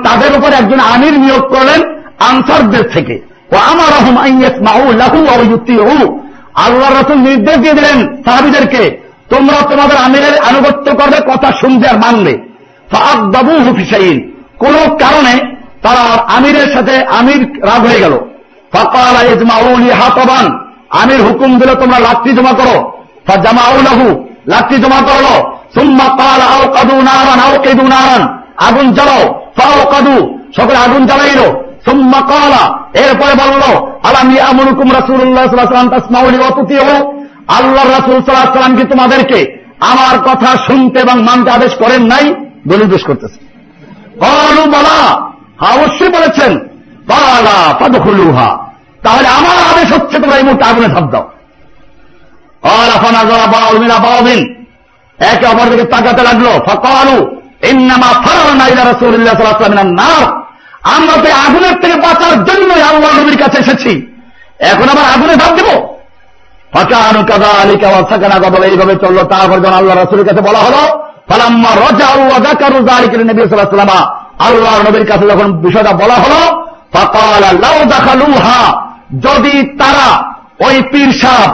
[0.02, 1.80] তাদের উপর একজন আমির নিয়োগ করলেন
[2.18, 3.20] আনসারদের থেকে।
[3.52, 3.90] ও আমার
[6.64, 8.82] আল্লাহ রসুল নির্দেশ দিয়ে দিলেন সাহাবিদেরকে,
[9.32, 12.34] তোমরা তোমাদের আমিরের আনুগত্য করবে, কথা শুনতে আর মানলে
[13.34, 14.16] বাবু হুফিসাইন
[14.62, 15.34] কোন কারণে
[15.84, 16.02] তারা
[16.36, 18.14] আমিরের সাথে আমির রাগ হয়ে গেল।
[20.00, 20.46] হাতবান,
[21.02, 22.76] আমির হুকুম দিলে, তোমরা লাত্রি জমা করো।
[23.44, 24.06] জামাউলাহু
[24.52, 25.26] লাত্রি জমা করল
[25.74, 28.22] সুম্মা কাল আও কাদু নারান আও কেদু নারান।
[28.66, 29.22] আগুন জ্বালাও
[29.56, 30.16] ফাও কাদু
[30.56, 31.42] সকলে আগুন জ্বালাইল।
[31.88, 32.64] সুম্মা কালা
[32.98, 33.62] এরপরে বলল,
[34.08, 37.12] আলামি আমরুকুম রাসুল্লাহ সাল্লাম তাসমাউলি অতুতিও
[37.48, 42.34] আল্লাহ রাসুল সাল্লাহ সাল্লাম কি তোমাদেরকে আমার কথা শুনতে এবং মানতে আদেশ করেন নাই?
[42.68, 43.38] দলিল পেশ করতেছে।
[44.20, 44.98] বলু বলা
[45.60, 46.58] হ্যাঁ অবশ্যই বলেছেন।
[47.06, 48.58] বালা পাদুহা
[49.02, 51.30] তাহলে আমার আদেশ হচ্ছে তোমরা এই মুহূর্তে আগুনে ধাপ দাও।
[52.62, 54.64] আলাফানা জরা বাউমিনা বাউমিন
[55.18, 57.36] একে অপর দিকে তাকাতে লাগল। ফকালু,
[57.68, 60.47] ইন্নামা ফারানা ইলা রাসূলিল্লাহ সাল্লাল্লাহু আলাইহি ওয়াসাল্লাম
[60.82, 64.06] আমরা তো আগুনের থেকে বাঁচার জন্যই আল্লাহ নবীর কাছে এসেছি।
[64.58, 65.68] এখন আবার আগুনে ধাপ দেব।
[68.62, 71.08] এইভাবে চলল। তারপর যখন আল্লাহ রসুলের কাছে বলা হলো
[74.38, 76.68] আল্লাহ নবীর কাছে যখন বিষয়টা বলা হলো
[79.20, 80.34] যদি তারা
[80.66, 81.50] ওই পীর সাহেব,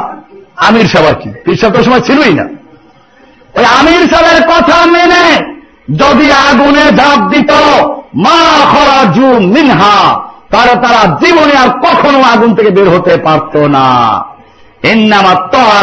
[0.56, 2.44] আমির সাহেব আর কি, পীর তো সময় ছিলই না।
[3.54, 5.53] ওই আমির সাহেবের কথা মেনে
[5.88, 7.50] যদি আগুনে ঝাঁপ দিত,
[8.14, 8.40] মা
[8.72, 10.20] খরাজু মিনহা,
[10.50, 14.24] তারা তারা জীবনে আর কখনো আগুন থেকে বের হতে পারত না।
[14.82, 15.34] এন্নামা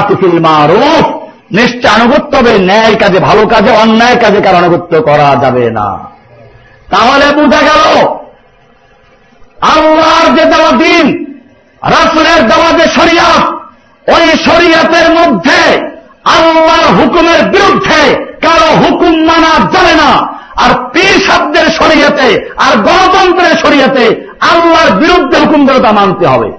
[0.08, 1.06] তিফিল মারুফ,
[1.52, 5.98] নিশ্চয় আনুগত্য হবে, ন্যায় কাজে ভালো কাজে, অন্যায় কাজে কার আনুগত্য করা যাবে না।
[6.90, 8.06] তাহলে বোঝা গেল,
[9.62, 11.26] আল্লাহর যে দেওয়া দিন,
[11.82, 13.44] রাসুলের দেওয়া যে শরিয়াত,
[14.12, 15.91] ওই শরিয়াতের মধ্যে
[16.24, 21.66] আল্লাহর হুকুমের বিরুদ্ধে কারও হুকুম মানা যাবে না। আর পীর শব্দের
[22.58, 26.52] আর গণতন্ত্রের শরীয়তে আল্লাহর বিরুদ্ধে হুকুম করে তা মানতে হবে।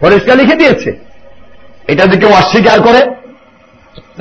[0.00, 0.98] পরিষ্কার লিখে দিয়েছে।
[1.88, 3.14] এটা যদি কেউ অস্বীকার করে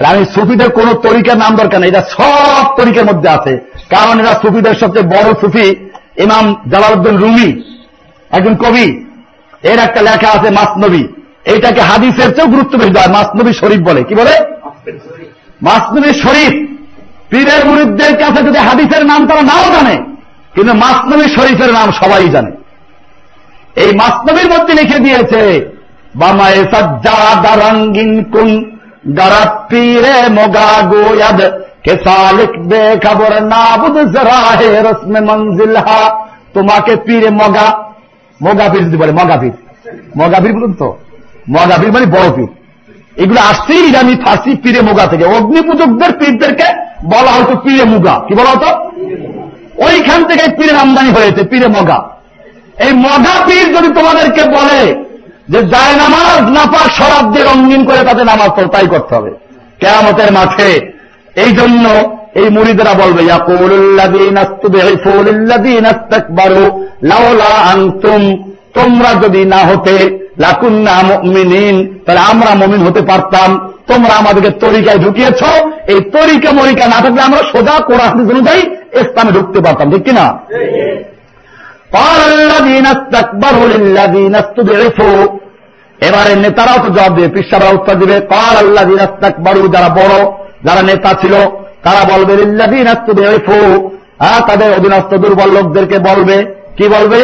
[0.06, 3.58] আমি সুফিদের কোন তরিকার নাম দরকার নেই। এটা সব তরিকার মধ্যে আছে।
[3.90, 7.78] কারণ এরা সুফিদের সবচেয়ে বড় সুফি ইমাম জালালউদ্দিন রুমি,
[8.32, 9.06] একজন কবি।
[9.64, 11.04] এর একটা লেখা আছে মাসনবী।
[11.46, 14.61] এইটাকে হাদিসের চেয়েও গুরুত্ব বেশি দেয়। মাসনবী শরীফ বলে। কি বলে?
[15.62, 16.54] মাসনবী শরীফ
[17.32, 19.96] পীরের মুরিদদের কাছে যদি হাদিসের নাম তারা নাও জানে,
[20.56, 22.52] কিন্তু মাসনবী শরীফের নাম সবাই জানে।
[23.82, 25.42] এই মাসনবীর মধ্যে লিখে দিয়েছে
[26.16, 27.16] বামায় সজ্জা
[28.34, 28.50] কুন
[36.56, 37.68] তোমাকে পীরে মগা
[38.40, 39.56] মগা পীর যদি বলে মগা পীর।
[40.20, 40.88] মগা পীর বলুন তো?
[41.50, 42.52] মগা পীর মানে বড় পীর।
[43.16, 46.64] এগুলো আসছে ইরানি ফার্সি পীরে মুগা থেকে। অগ্নিপূজকদের পীরদেরকে
[47.06, 48.90] বলা হতো পীরে মুগা। কি বলা হতো?
[49.86, 52.10] ওইখান থেকে পীরের আমদানি হয়েছে পীরে মগা।
[52.80, 55.06] এই মজা পীর যদি তোমাদেরকে বলে
[55.50, 59.32] যে যায় নামাজ নাপাক শরাব দিয়ে রঙিন করে তাতে নামাজ পড়, তাই করতে হবে।
[59.80, 60.92] কেয়ামতের মাঠে
[61.36, 63.26] এই জন্য এই মুড়িদেরা বলবে
[68.74, 69.96] তোমরা যদি না হতে
[72.06, 73.50] তাহলে আমরা মমিন হতে পারতাম।
[73.88, 75.42] তোমরা আমাদেরকে তরিকায় ঢুকিয়েছ।
[75.88, 78.62] এই তরিকা মরিকা না থাকলে আমরা সোজা কোরআন অনুযায়ী
[78.94, 80.26] ইসলামে ঢুকতে পারতাম, ঠিক কিনা?
[86.08, 90.16] এবারে নেতারাও তো জবাব দেবে পিসাবরা উত্তর দিবে। কার আল্লাহ দিনাস্তাকবারু যারা বড়,
[90.64, 91.34] যারা নেতা ছিল,
[91.84, 92.34] তারা বলবে
[94.48, 96.38] তাদের অধীনস্থ দুর্বল লোকদেরকে বলবে,
[96.78, 97.20] কি বলবে?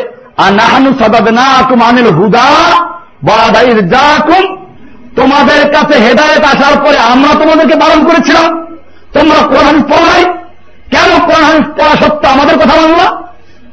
[5.15, 8.65] তোমাদের কাছে হেদায়ত আসার পরে আমরা তোমাদেরকে বারণ করেছিলাম।
[9.13, 10.23] তোমরা কোরআন পড়াই
[10.91, 13.23] কেন কোরআন পড়া সত্ত্বেও আমাদের কথা মানলা?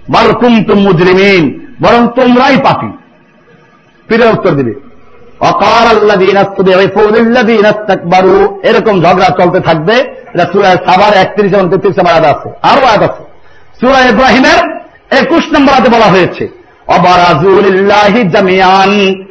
[0.08, 2.96] বালকুম তুম মুজরিমিন, বরং তোমরাই পাপি।
[4.08, 4.94] ফিরে উত্তর দিবে।
[8.62, 10.14] এরকম ঝগড়া চলতে থাকবে।
[10.52, 13.22] সুরায় সাবার একত্রিশ এবং তেত্রিশ আয়াত আছে। আরও আয়াত আছে।
[13.80, 14.83] সুরা ইব্রাহিমের
[15.18, 16.48] একুশ নম্বর আয়াতে বলা হয়েছে
[16.86, 19.24] অবারাজুল্লাহি জামিয়ান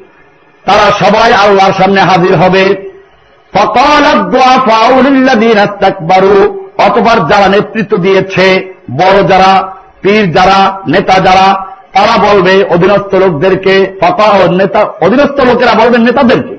[0.65, 2.93] তারা সবাই আল্লাহর সামনে হাজির হবে।
[6.77, 9.71] অতবার যারা নেতৃত্ব দিয়েছে, বড় যারা,
[10.01, 13.97] পীর যারা, নেতা যারা, তারা বলবে অধীনস্থ লোকদেরকে
[14.51, 16.57] নেতা, অধীনস্থ লোকেরা বলবেন নেতাদেরকে।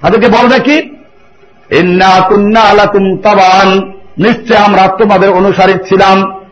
[0.00, 0.76] তাদেরকে বলবে কি?
[4.18, 6.43] নিশ্চয় আমরা তোমাদের অনুসারী ছিলাম।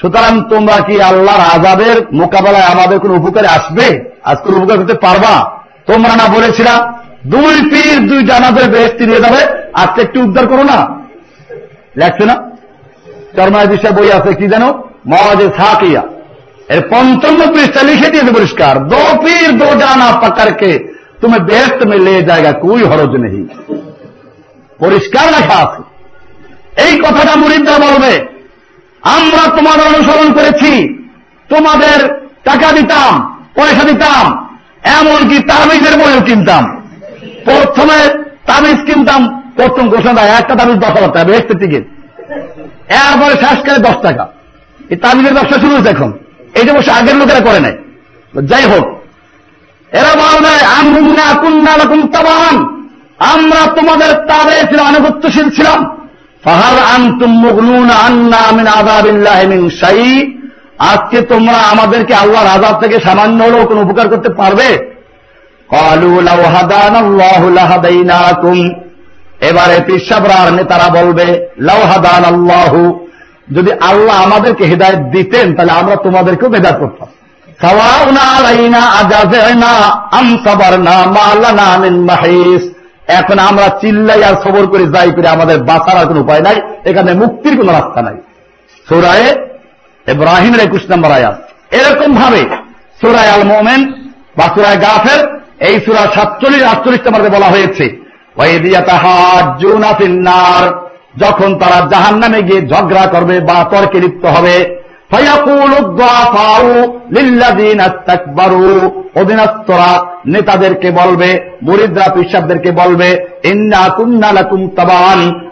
[0.00, 4.16] সুতরাং তোমরা কি আল্লাহর আজাবের মোকাবেলায় আমাদের কোন উপকারে আসবে?
[4.24, 5.60] আজ কোন উপকার করতে পারবা?
[5.86, 6.92] তোমরা না বলেছিলা,
[7.26, 10.88] দুই পীর, দুই জানাদের বেহস্তি নিয়ে যাবে, আজকে একটু উদ্ধার করো না।
[11.96, 12.42] লেখছে না?
[13.36, 14.62] চরমায় বিষয় বই আছে, কি যেন
[15.06, 16.02] মহাজে থাকিয়া
[16.68, 22.52] এর পঞ্চম পৃষ্ঠা লিখে দিয়েছে পরিষ্কার, দো পীর, দো জানা পাকারকে, তুমি বেহস্ত মে জায়গা
[22.52, 23.48] কুই হরজ নেই
[24.78, 25.80] পরিষ্কার লেখা আছে।
[26.82, 28.12] এই কথাটা মুরিদরা বলবে,
[29.02, 30.72] আমরা তোমাদের অনুসরণ করেছি,
[31.48, 31.98] তোমাদের
[32.44, 33.12] টাকা দিতাম,
[33.56, 34.48] পয়সা দিতাম,
[34.82, 36.64] এমনকি তাবিজের বইও কিনতাম।
[37.44, 37.98] প্রথমে
[38.46, 41.84] তাবিজ কিনতাম, প্রথম ঘোষণা দেয়, একটা তাবিজ দশ হাজার টাকা বেহেস্তের টিকিট
[42.92, 44.28] এরপরে শেষ করে দশ টাকা।
[44.90, 46.12] এই তাবিজের ব্যবসা শুরু হয়েছে এখন।
[46.54, 47.74] এটা অবশ্য আগের লোকেরা করে নাই।
[48.44, 48.84] যাই হোক,
[49.92, 52.77] এরা বলবে আমরা কুন্না রকম তাবান।
[53.18, 56.08] আমরা তোমাদের তাবে ছিল, আনুগত্যশীল ছিলাম।
[56.44, 60.32] ফাহার আন্তুম মুগনুন আন্না আমিন আজাবিল্লাহ শাই।
[60.78, 64.98] আজকে তোমরা আমাদেরকে আল্লাহর আজাব থেকে সামান্য হলেও কোন উপকার করতে পারবে?
[69.40, 72.92] এবারে পিসাবরার নেতারা বলবে লাউহাদান আল্লাহ।
[73.52, 77.08] যদি আল্লাহ আমাদেরকে হৃদায়ত দিতেন, তাহলে আমরা তোমাদেরকেও বেদাত করতাম।
[83.08, 86.56] এখন আমরা চিল্লাই আর সবর করে যাই করে আমাদের বাঁচার কোন উপায় নাই,
[86.90, 88.16] এখানে মুক্তির কোন রাস্তা নাই।
[88.88, 89.26] সোরায়
[90.06, 91.36] এব্রাহিমের একুশ নম্বর আয়াত।
[91.70, 92.42] এরকম ভাবে
[93.00, 93.80] সুরায় আল মোমেন
[94.36, 95.20] বা সুরায় গাফের
[95.68, 97.86] এই সুরা সাতচল্লিশ, আটচল্লিশ নম্বরে বলা হয়েছে
[101.18, 104.54] যখন তারা জাহান নামে গিয়ে ঝগড়া করবে বা তর্কে লিপ্ত হবে
[110.26, 113.26] নেতাদেরকে বলবে, মুরিদরা পিসাবদেরকে বলবে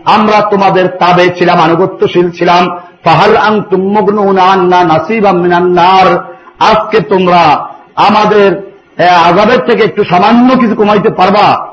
[0.05, 2.69] আমরা তোমাদের তাবে ছিলাম, আনুগত্যশীল ছিলাম।
[3.05, 6.19] ফাহাল আং তুমগ্না নাসিব মিনান্নার
[6.59, 8.73] আজকে তোমরা আমাদের
[9.25, 11.67] আজাবের থেকে একটু সামান্য কিছু কমাইতে পারবা?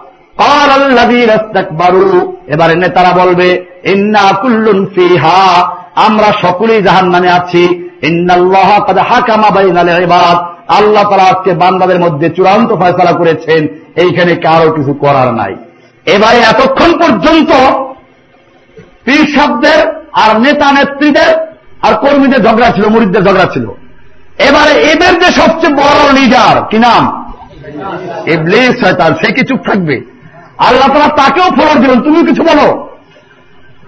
[2.48, 7.90] এবারে নেতারা বলবে, ইন্না কুল্লুন ফিহা। আমরা সকলেই জাহান নামে আছি।
[10.68, 15.56] আল্লাহ তারা আজকে বান্দাদের মধ্যে চূড়ান্ত ফয়সলা করেছেন। এইখানে কারও কিছু করার নাই।
[16.06, 17.52] এবারে এতক্ষণ পর্যন্ত
[19.06, 23.70] পীর শব্দের আর নেতা নেত্রীদের আর কর্মীদের ঝগড়া ছিল মুরিদদের ঝগড়া ছিল।
[24.40, 27.34] এবারে এদের যে সবচেয়ে বড় লিডার কি নাম?
[28.28, 30.02] ইবলিস, শয়তান, সে কি চুপ থাকবে?
[30.58, 32.93] আল্লাহ তালা তাকেও ফলন দিলেন। তুমি কিছু বলো।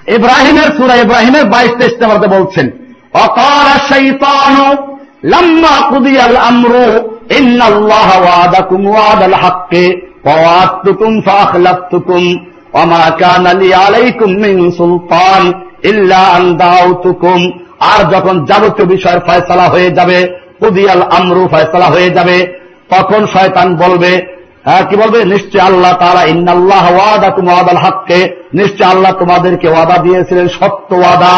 [0.07, 2.69] ইব্রাহিমের সুরা ইব্রাহিমের বাইশ তেইশ নাম্বারতে বলছেন
[3.13, 4.55] অকার শৈতান
[5.89, 6.87] কুদিয়াল আমরু,
[7.37, 8.09] ইন্নাল্লাহ
[9.33, 9.85] হাক্কে
[13.53, 15.53] লি আলাইকুম মিন সুলতান
[15.83, 20.27] ইল্লা আন দাউতুকুম। আর যখন যাবতীয় বিষয়ের ফয়সালা হয়ে যাবে,
[20.59, 22.37] কুদিয়াল আমরু ফয়সালা হয়ে যাবে,
[22.89, 24.35] তখন শয়তান বলবে
[24.65, 25.25] হ্যাঁ কি বলবে?
[25.25, 28.19] নিশ্চয় আল্লাহ তারা ইন্নাল্লাহ ওয়াদা তুমি ওয়াদাল হাককে।
[28.53, 31.33] নিশ্চয় আল্লাহ তোমাদেরকে ওয়াদা দিয়েছিলেন, সত্য ওয়াদা।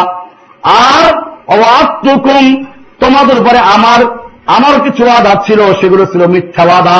[0.63, 1.03] আর
[1.47, 2.65] অবাত্মকুম
[2.99, 3.99] তোমাদের উপরে আমার
[4.47, 6.99] আমার কিছু আদা ছিল, সেগুলো ছিল মিথ্যা বাধা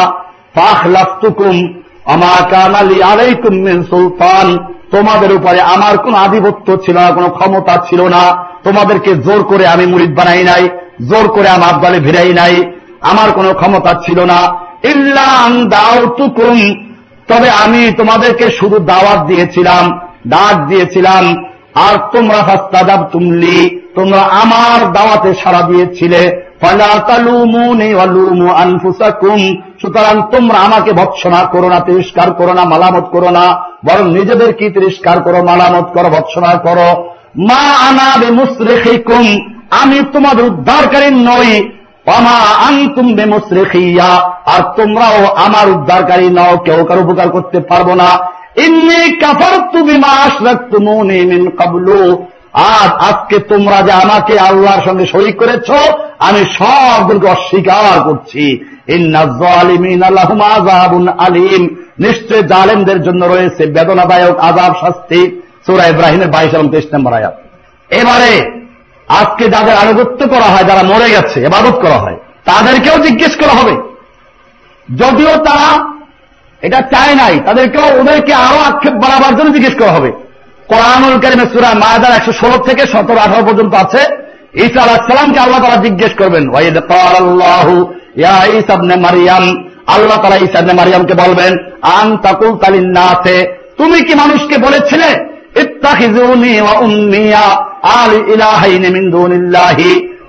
[0.55, 1.55] ফাখ লাফতুকুম
[2.05, 4.57] আমার কানালি আলাইকুম মিন সুলতান।
[4.91, 8.23] তোমাদের উপরে আমার কোন আধিপত্য ছিল না, কোনো ক্ষমতা ছিল না।
[8.63, 10.63] তোমাদেরকে জোর করে আমি মুরিদ বানাই নাই,
[11.09, 12.55] জোর করে আমার দলে ভিড়াই নাই।
[13.01, 15.69] আমার কোনো ক্ষমতা ছিল না। ইল্লাম
[17.28, 21.43] তবে আমি তোমাদেরকে শুধু দাওয়াত দিয়েছিলাম, ডাক দিয়েছিলাম।
[21.75, 26.47] আর তোমরা ফাস্তাদাব তুমলি, তোমরা আমার দাওয়াতে সাড়া দিয়েছিলে।
[29.82, 33.45] সুতরাং তোমরা আমাকে ভৎসনা করো না, তিরস্কার করো না, মালামত করো না,
[33.86, 36.89] বরং নিজেদের কি তিরস্কার করো, মালামত করো, ভৎসনা করো।
[37.38, 39.25] মা আনাবে মুসরেখিকুম
[39.69, 41.76] আমি তোমাদের উদ্ধারকারী নই
[44.45, 48.20] আর তোমরাও আমার উদ্ধারকারী নও, কেউ কারও উপকার করতে পারব না।
[48.62, 50.41] ইন্নি কাফার তুমি মাস
[52.53, 55.70] আজ, আজকে তোমরা যে আমাকে আল্লাহর সঙ্গে শরিক করেছ,
[56.20, 58.66] আমি সবগুলোকে অস্বীকার করছি।
[61.20, 67.38] আলিম। নিশ্চয় জালেমদের জন্য রয়েছে বেদনাদায়ক আজাব শাস্তি। সুরা ইব্রাহিমের বাইশ তেইশ নম্বর আয়াত।
[67.89, 68.66] এবারে
[69.08, 73.76] আজকে যাদের আনুগত্য করা হয়, যারা মরে গেছে এবাদত করা হয়, তাদেরকেও জিজ্ঞেস করা হবে।
[75.01, 75.93] যদিও তারা
[76.62, 80.12] এটা চায় নাই, তাদেরকেও ওদেরকে আরও আক্ষেপ বাড়াবার জন্য জিজ্ঞেস করা হবে।
[80.68, 85.62] কোরআনুল কারিমে সুরা মায়াদার একশো ষোলো থেকে সতেরো, আঠারো পর্যন্ত আছে। ঈসা আলাহ সালামকে আল্লাহ
[85.64, 86.49] তারা জিজ্ঞেস করবেন
[89.05, 89.45] মারিয়াম
[89.88, 95.28] আল্লাহ তারা ইসাবনে মারিয়ামকে বলবেন আন তাকুল তালিন না আছে তুমি কি মানুষকে বলেছিলে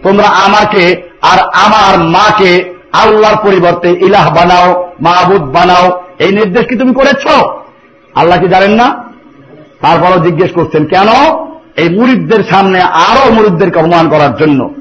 [0.03, 6.95] তোমরা আমাকে আর আমার মাকে আল্লাহর পরিবর্তে ইলাহ বানাও মাহবুদ বানাও। এই নির্দেশ কি তুমি
[6.95, 7.27] করেছ?
[8.15, 9.05] আল্লাহ কি জানেন না?
[9.81, 11.09] তারপরও জিজ্ঞেস করছেন, কেন?
[11.77, 14.75] এই মুরিদদের সামনে আরও মুরিদদেরকে অপমান করার জন্য।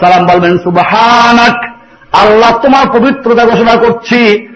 [0.00, 1.64] সালাম বলবেন, সুবাহানাক,
[2.14, 4.48] আল্লাহ তোমার পবিত্রতা ঘোষণা করছি।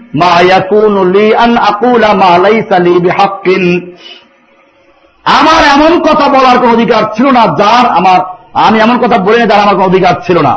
[5.25, 8.21] আমার এমন কথা বলার কোন অধিকার ছিল না, যার আমার
[8.67, 10.55] আমি এমন কথা বলে যার আমার কোন অধিকার ছিল না।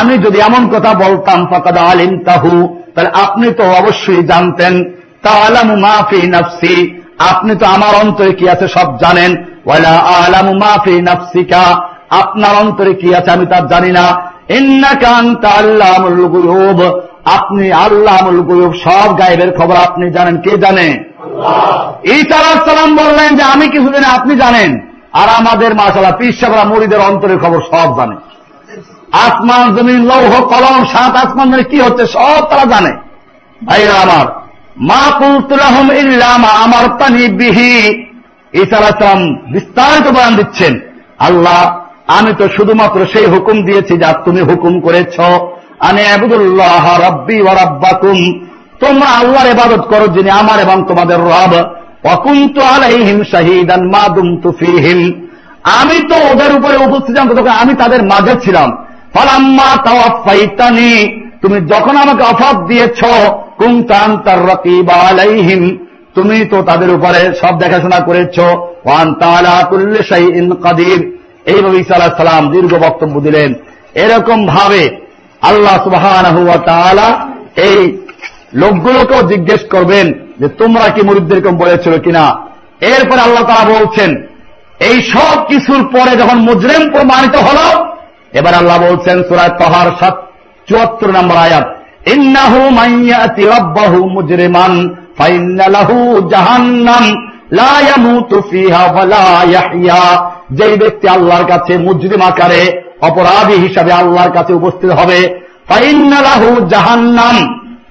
[0.00, 2.52] আমি যদি এমন কথা বলতাম, ফাকাদ আলিম তাহু
[2.94, 4.74] তাহলে আপনি তো অবশ্যই জানতেন।
[5.22, 6.76] তালামু মাফি নাফসি,
[7.30, 9.30] আপনি তো আমার অন্তরে কি আছে সব জানেন।
[9.66, 9.94] ওয়ালা
[10.24, 11.64] আলামু মাফি নাফসিকা,
[12.22, 14.04] আপনার অন্তরে কি আছে আমি তার জানি না।
[17.24, 21.04] আপনি আল্লাহুল গুয়ুব, সব গায়েবের খবর আপনি জানেন। কে জানে?
[22.04, 24.80] ঈসা সালাম বললেন যে, আমি কিছু জানি আপনি জানেন?
[25.12, 28.16] আর আমাদের মাসালা পিসাবরা মুড়িদের অন্তরের খবর সব জানে।
[29.12, 32.92] আসমান, জমিন, লৌহ, কলম, সাত আসমান, জমিন, কি হচ্ছে সব তারা জানে।
[33.66, 34.26] ভাইরা আমার,
[34.76, 38.04] মা কুলতুলাহম ইল্লামা আমার তানি বিহি।
[38.52, 40.80] ইসালাম বিস্তারিত বয়ান দিচ্ছেন।
[41.18, 45.20] আল্লাহ আমি তো শুধুমাত্র সেই হুকুম দিয়েছি যা তুমি হুকুম করেছ।
[45.78, 48.46] আমি আবুদুল্লাহ রব্বি ও রব্বাকুম।
[48.80, 51.64] তোমরা আল্লাহর ইবাদত করো যিনি আমার এবং তোমাদের রব।
[52.12, 55.28] অকুন্ত আলাইহিম শাহিদান মা দুমতু ফিহিম।
[55.62, 62.22] আমি তো ওদের উপরে উপস্থিত তখন আমি তাদের মাঝে ছিলাম। ফালাম্মা তাওয়াফাইতানি। তুমি যখন আমাকে
[62.22, 63.04] অফাত দিয়েছ
[63.58, 70.52] কুমতান তার রকিব আলাইহিম। তুমি তো তাদের উপরে সব দেখাশোনা করেছ। ওয়ান তালা কুল্লে শাইইন
[70.52, 71.13] কাদির।
[71.46, 73.54] এইভাবে ঈসা আলাহ সালাম দীর্ঘ বক্তব্য দিলেন।
[73.94, 74.82] এরকম ভাবে
[75.42, 76.04] আল্লাহ সুবাহ
[77.56, 77.78] এই
[78.54, 82.24] লোকগুলোকেও জিজ্ঞেস করবেন যে, তোমরা কি মুরিদদেরকে বলেছিল কিনা?
[82.80, 84.10] এরপরে আল্লাহ তারা বলছেন,
[84.80, 87.58] এই সব কিছুর পরে যখন মুজরেম প্রমাণিত হল,
[88.32, 90.16] এবার আল্লাহ বলছেন সুরায় তহার সাত,
[90.68, 91.66] চুয়াত্তর নম্বর আয়াত,
[92.06, 97.33] ইন্নাহু মাইয়াতি রব্বাহু মুজরিমান ফাইন্নালাহু জাহান্নাম।
[100.58, 102.62] যেই ব্যক্তি আল্লাহর কাছে মুজরিম আকারে,
[103.00, 105.18] অপরাধী হিসাবে আল্লাহর কাছে উপস্থিত হবে
[105.68, 107.36] ফাইন্নালাহু জাহান্নাম,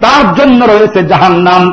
[0.01, 1.63] তার জন্য রয়েছে জাহান্নাম।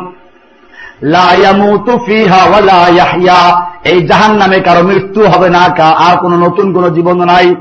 [3.84, 5.62] এই জাহান নামে কারও মৃত্যু হবে না
[6.06, 7.54] আর কোন নতুন কোন জীবন নাই।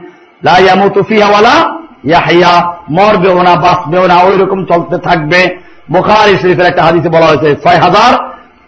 [0.43, 1.55] লাইয়ামুতুফিহাওয়ালা
[2.03, 2.53] ইয়াহিয়া
[2.89, 5.41] মরবেও না, বাঁচবেও না ওই রকম চলতে থাকবে।
[5.91, 8.13] বোখারি শরীফের একটা হাদিসে বলা হয়েছে, ছয় হাজার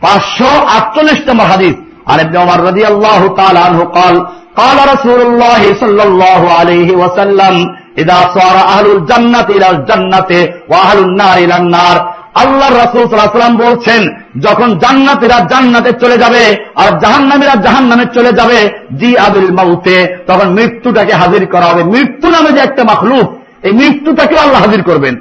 [0.01, 1.75] পাঁচশো আটচল্লিশ নম্বর হাদিস
[2.07, 4.17] আর এমনি আমার রাজি আল্লাহ তালু কাল
[4.57, 7.55] قال رسول الله صلى الله عليه وسلم
[7.99, 10.31] إذا صار أهل الجنة إلى الجنة
[10.69, 11.97] وأهل النار إلى النار
[12.35, 14.03] আল্লাহ রাসুল সাল্লাম বলছেন
[14.41, 16.43] যখন জান্নাতিরা জান্নাতে চলে যাবে
[16.75, 18.59] আর জাহান্নামীরা জাহান নামে চলে যাবে
[19.01, 19.97] জি আবিল মাউতে
[20.27, 23.27] তখন মৃত্যুটাকে হাজির করা হবে মৃত্যু নামে যে একটা মাখলুক
[23.63, 25.15] এই মৃত্যুটাকে আল্লাহ হাজির করবেন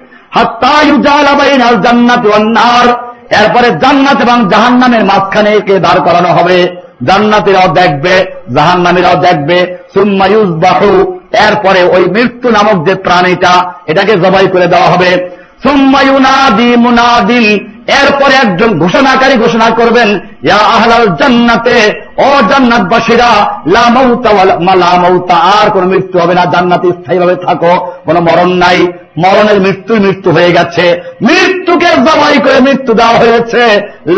[1.86, 2.24] জান্নাত
[3.31, 6.76] এরপরে জান্নাত এবং জাহান নামের মাঝখানে একে দাঁড় করানো হবে?
[7.05, 8.24] জান্নাতিরাও দেখবে
[8.55, 11.18] জাহান নামীরাও দেখবে। সুম্মায়ুজ বাহু
[11.49, 15.31] এরপরে ওই মৃত্যু নামক যে প্রাণীটা, এটাকে জবাই করে দেওয়া হবে।
[15.62, 20.09] সুম্মায়ুনাদি মুনাদিন এরপরে একজন ঘোষণাকারী ঘোষণা করবেন,
[20.47, 21.76] ইয়া আহলাল জান্নাতে,
[22.26, 23.30] ও জান্নাতবাসীরা
[23.74, 27.72] লামৌতা আর কোন মৃত্যু হবে না, জান্নাতে স্থায়ীভাবে থাকো,
[28.05, 28.78] কোন মরণ নাই,
[29.18, 30.84] মরণের মৃত্যু মৃত্যু হয়ে গেছে,
[31.22, 33.62] মৃত্যুকে জবাই করে মৃত্যু দেওয়া হয়েছে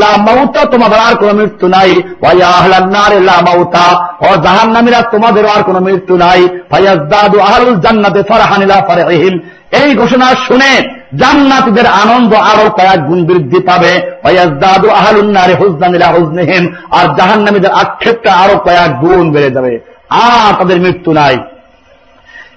[0.00, 1.90] লামৌতা তোমাদের আর কোন মৃত্যু নাই,
[2.22, 3.86] ওয়া আহলান্নারে লামৌতা
[4.26, 9.34] ও জাহান্নামীরা তোমাদেরও আর কোন মৃত্যু নাই, ফায়াজদাদু আহলুল জান্নাতে ফারহানিলা ফারহিম
[9.82, 10.72] এই ঘোষণা শুনে
[11.18, 16.06] জান্নাতীদের আনন্দ আরও কয়েক গুণ বৃদ্ধি পাবে। ওয়াজদাদু আহলুন্নারে হুজদানিলা
[16.90, 19.78] আর জাহান্নামীদের আক্ষেপটা আরও কয়েক গুণ বেড়ে যাবে।
[20.10, 21.36] আর তাদের মৃত্যু নাই।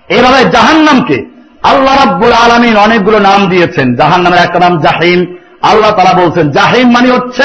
[0.09, 1.25] এভাবে জাহান্নামকে
[1.63, 7.09] আল্লাহ রাব্বুল আলমিন অনেকগুলো নাম দিয়েছেন। জাহান্নামের একটা নাম জাহিম। আল্লাহ তারা বলছেন, জাহিম মানে
[7.11, 7.43] হচ্ছে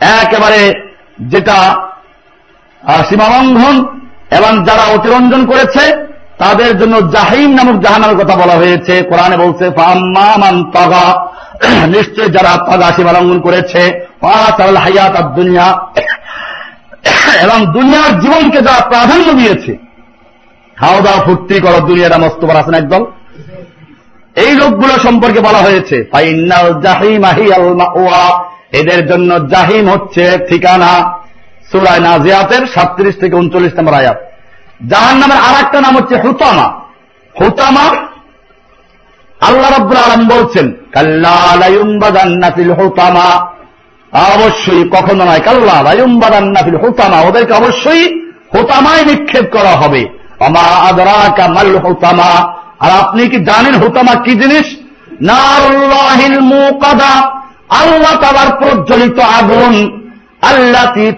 [0.00, 0.72] একেবারে
[1.20, 1.74] যেটা
[3.08, 6.09] সীমালঙ্ঘন এবং যারা অতিরঞ্জন করেছে
[6.40, 9.70] তাদের জন্য জাহিম নামক জাহানার কথা বলা হয়েছে। কোরআনে বলছে
[11.86, 14.06] নিশ্চয় যারা তাগা সীমালঙ্ঘন করেছে।
[14.78, 15.64] হাইয়াত দুনিয়া।
[17.44, 19.76] এবং দুনিয়ার জীবনকে যারা প্রাধান্য দিয়েছে।
[20.76, 23.06] খাওয়া দাওয়া ফুর্তি করো, দুনিয়াটা মস্ত বার আছেন একদম
[24.36, 26.10] এই লোকগুলো সম্পর্কে বলা হয়েছে
[28.72, 31.18] এদের জন্য জাহিম হচ্ছে ঠিকানা
[31.72, 34.29] সুরায় নাজিয়াতের সাতত্রিশ থেকে উনচল্লিশ নম্বর আয়াত।
[34.88, 36.80] জাহান নামের আর একটা নাম হচ্ছে হুতামা।
[37.40, 37.82] হুতামা
[39.40, 43.46] আল্লাহ রব্বুল আলম বলছেন কাল্লাফিল হুতামা।
[44.12, 50.06] অবশ্যই কখনো নয়, কাল্লা লাইম্বাদান্নাফিল হুতামা। ওদেরকে অবশ্যই হুতামায় নিক্ষেপ করা হবে।
[50.40, 54.76] আমা আদরা কামাল হুতামা। আর আপনি কি জানেন হুতামা কি জিনিস?
[55.20, 60.00] নারুল্লাহিল মুকাদা। আল্লাহ তালার প্রজ্বলিত আগুন,
[60.42, 61.12] আল্লাতি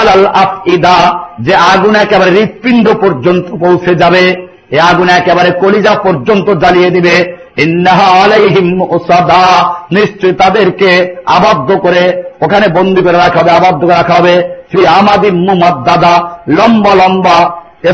[0.00, 4.22] আলাল আফইদা। যে আগুন একেবারে হৃৎপিণ্ড পর্যন্ত পৌঁছে যাবে,
[4.70, 7.16] এ আগুন একেবারে কলিজা পর্যন্ত জ্বালিয়ে দিবে।
[9.96, 10.90] নিশ্চয় তাদেরকে
[11.36, 12.02] আবদ্ধ করে
[12.40, 14.34] ওখানে বন্দি করে রাখা হবে, আবদ্ধ করে রাখা হবে।
[14.70, 15.28] শ্রী আমাদি
[15.88, 16.14] দাদা
[16.58, 17.36] লম্বা লম্বা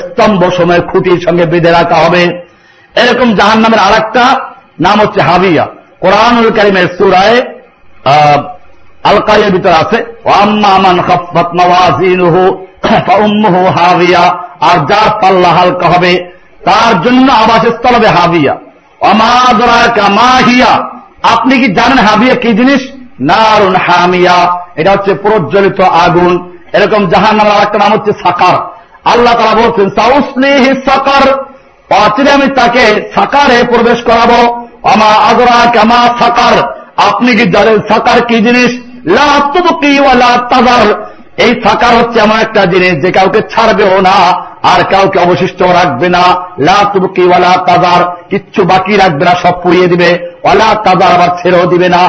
[0.05, 2.22] স্তম্ভ সময় খুঁটির সঙ্গে বেঁধে রাখা হবে।
[2.95, 3.95] এরকম জাহান নামের আর
[4.80, 5.64] নাম হচ্ছে হাবিয়া।
[6.03, 7.38] কোরআনুল করিমের সুরায়
[9.05, 9.99] আলকাইয়ের ভিতরে আছে
[13.79, 14.25] হাবিয়া,
[14.61, 16.13] আর যার পাল্লা হালকা হবে,
[16.65, 18.55] তার জন্য আবাসস্থল হবে হাবিয়া
[19.01, 19.79] অমাদরা
[21.35, 22.83] আপনি কি জানেন হাবিয়া কি জিনিস?
[23.21, 24.39] নারুন হামিয়া,
[24.77, 26.33] এটা হচ্ছে প্রজ্বলিত আগুন।
[26.73, 28.57] এরকম জাহান নামের আরেকটা নাম হচ্ছে সাকার।
[29.13, 31.25] আল্লাহ তারা বলছেন, সাউসলিহি সাকার।
[31.95, 34.41] অচিরে আমি তাকে সাকারে প্রবেশ করাবো।
[34.93, 36.57] আমা আদরা কামা সাকার।
[37.09, 38.84] আপনি কি জানেন সাকার কি জিনিস?
[41.45, 44.17] এই সাকার হচ্ছে এমন একটা জিনিস যে কাউকে ছাড়বেও না,
[44.73, 46.23] আর কাউকে অবশিষ্ট রাখবে না।
[46.59, 50.11] লাতুবকিওয়ালা তাজার কিচ্ছু বাকি রাখবে না, সব পুড়িয়ে দিবে।
[50.45, 52.03] ওয়ালা তাজার আবার ছেড়েও দিবে না।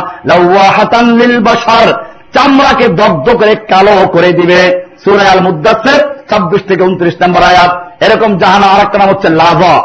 [0.77, 1.87] হাতান্লিল বাসার
[2.33, 4.59] চামড়াকে দগ্ধ করে কালো করে দিবে।
[5.03, 7.71] সুরায় আল মুদাসের ছাব্বিশ থেকে উনত্রিশ নম্বর আয়াত।
[8.05, 9.75] এরকম জাহানা আর একটা নাম হচ্ছে লাভা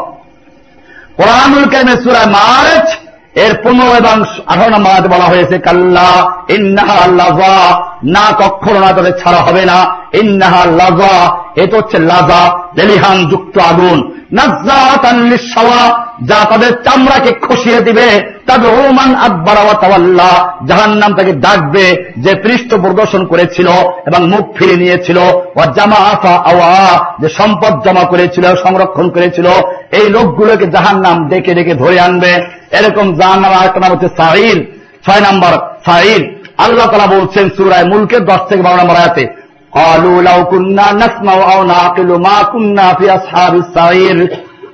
[1.17, 2.87] কোরআনুল কাইমে সুরায় মার্চ
[3.35, 9.17] এর পনেরো এবং আঠারো নম্বর আয়াতে বলা হয়েছে, কাল্লা, ইন্নাহা লাজা। না, কখনো না, তাদের
[9.19, 14.11] ছাড়া হবে না। ইন্নাহা লাজা এটা হচ্ছে লাজা, লেলিহান যুক্ত আগুন।
[16.23, 23.25] যা তাদের চামড়াকে খসিয়ে দিবে। তবে ওমান আকবরাওয়াতাল্লাহ জাহান নাম তাকে ডাকবে, যে পৃষ্ঠ প্রদর্শন
[23.25, 23.67] করেছিল
[24.07, 25.17] এবং মুখ ফিরে নিয়েছিল।
[25.55, 29.47] ও জামা আফা আওয়া, যে সম্পদ জমা করেছিল, সংরক্ষণ করেছিল।
[29.91, 35.21] এই লোকগুলোকে জাহান নাম ডেকে ডেকে ধরে আনবে। এরকম জাহান নাম নাম হচ্ছে সাহির ছয়
[35.31, 39.41] নম্বর সাহির আল্লাহ তালা বলছেন সুরায় মুলকের দশ থেকে বারো নম্বর আয়াতে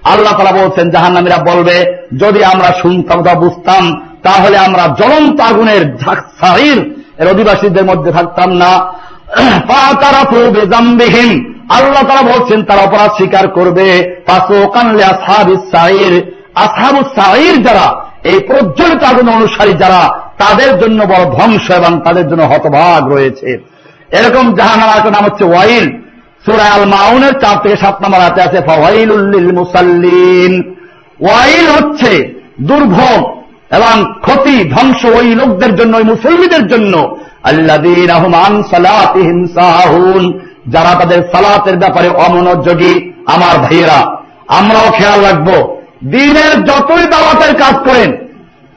[0.03, 5.97] আল্লাহ তারা বলছেন, জাহান্নামীরা বলবে, যদি আমরা শুনতাম বা বুঝতাম, তাহলে আমরা জ্বলন্ত আগুনের
[6.39, 8.93] সাহির এর অধিবাসীদের মধ্যে থাকতাম না।
[10.01, 14.21] তারা বেজাম্বিহীন আল্লাহ তারা বলছেন, তারা অপরাধ স্বীকার করবে।
[16.57, 22.43] আসাবু সাহির যারা, এই প্রজ্বলিত আগুন অনুসারী যারা, তাদের জন্য বড় ধ্বংস এবং তাদের জন্য
[22.43, 23.67] হতভাগ রয়েছে।
[24.11, 25.91] এরকম জাহানার নাম হচ্ছে ওয়াইল।
[26.45, 28.59] সুরায় আল মাউনের চার থেকে সাত নম্বর হাতে আছে
[29.51, 30.75] মুসাল্লিন
[31.19, 38.09] ওয়াইল হচ্ছে দুর্ভোগ এবং ক্ষতি, ধ্বংস ওই লোকদের জন্য, ওই মুসলমিদের জন্য। আল্লাদিন
[40.67, 44.15] যারা তাদের সালাতের ব্যাপারে অমনোযোগী, আমার ভাইয়েরা,
[44.47, 48.17] আমরাও খেয়াল রাখব। দিনের যতই দাওয়াতের কাজ করেন,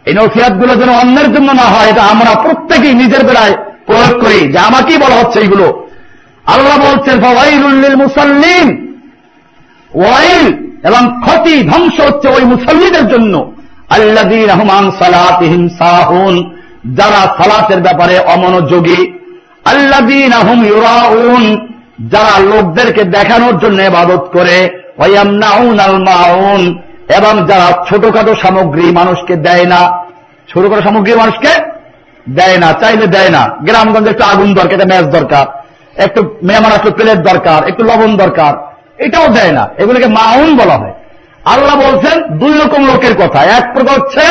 [0.05, 3.55] এই নসিহাতগুলো যেন অন্যের জন্য না হয়, এটা আমরা প্রত্যেকেই নিজের বেলায়
[3.87, 5.89] প্রয়োগ করি। যে আমাকেই বলা হচ্ছে এইগুলো।
[6.47, 8.95] আল্লাহ বলছেন, ফাওয়াইলুল মুসাল্লিম
[9.95, 13.53] ওয়াইল এবং ক্ষতি, ধ্বংস হচ্ছে ওই মুসল্লিদের জন্য।
[13.91, 16.57] আল্লাদিন রহমান সালাতিহিম সাহুন।
[16.95, 19.13] যারা সালাতের ব্যাপারে অমনোযোগী
[19.65, 21.69] আল্লাদিন আহম ইউরাউন।
[22.09, 26.79] যারা লোকদেরকে দেখানোর জন্য ইবাদত করে ওয়ায়ামনাউন আল মাউন।
[27.17, 29.81] এবং যারা ছোটখাটো সামগ্রী মানুষকে দেয় না,
[30.49, 31.53] ছোটখাটো সামগ্রী মানুষকে
[32.29, 35.47] দেয় না, চাইলে দেয় না। গ্রামগঞ্জে একটু আগুন দরকার একটা ম্যাচ দরকার।
[35.97, 38.53] একটু মেহমান আসলে প্লেট দরকার, একটু লবণ দরকার,
[39.03, 40.95] এটাও দেয় না। এগুলোকে মাউন বলা হয়।
[41.45, 44.25] আল্লাহ বলছেন, দুই রকম লোকের কথা। এক প্রকার হচ্ছে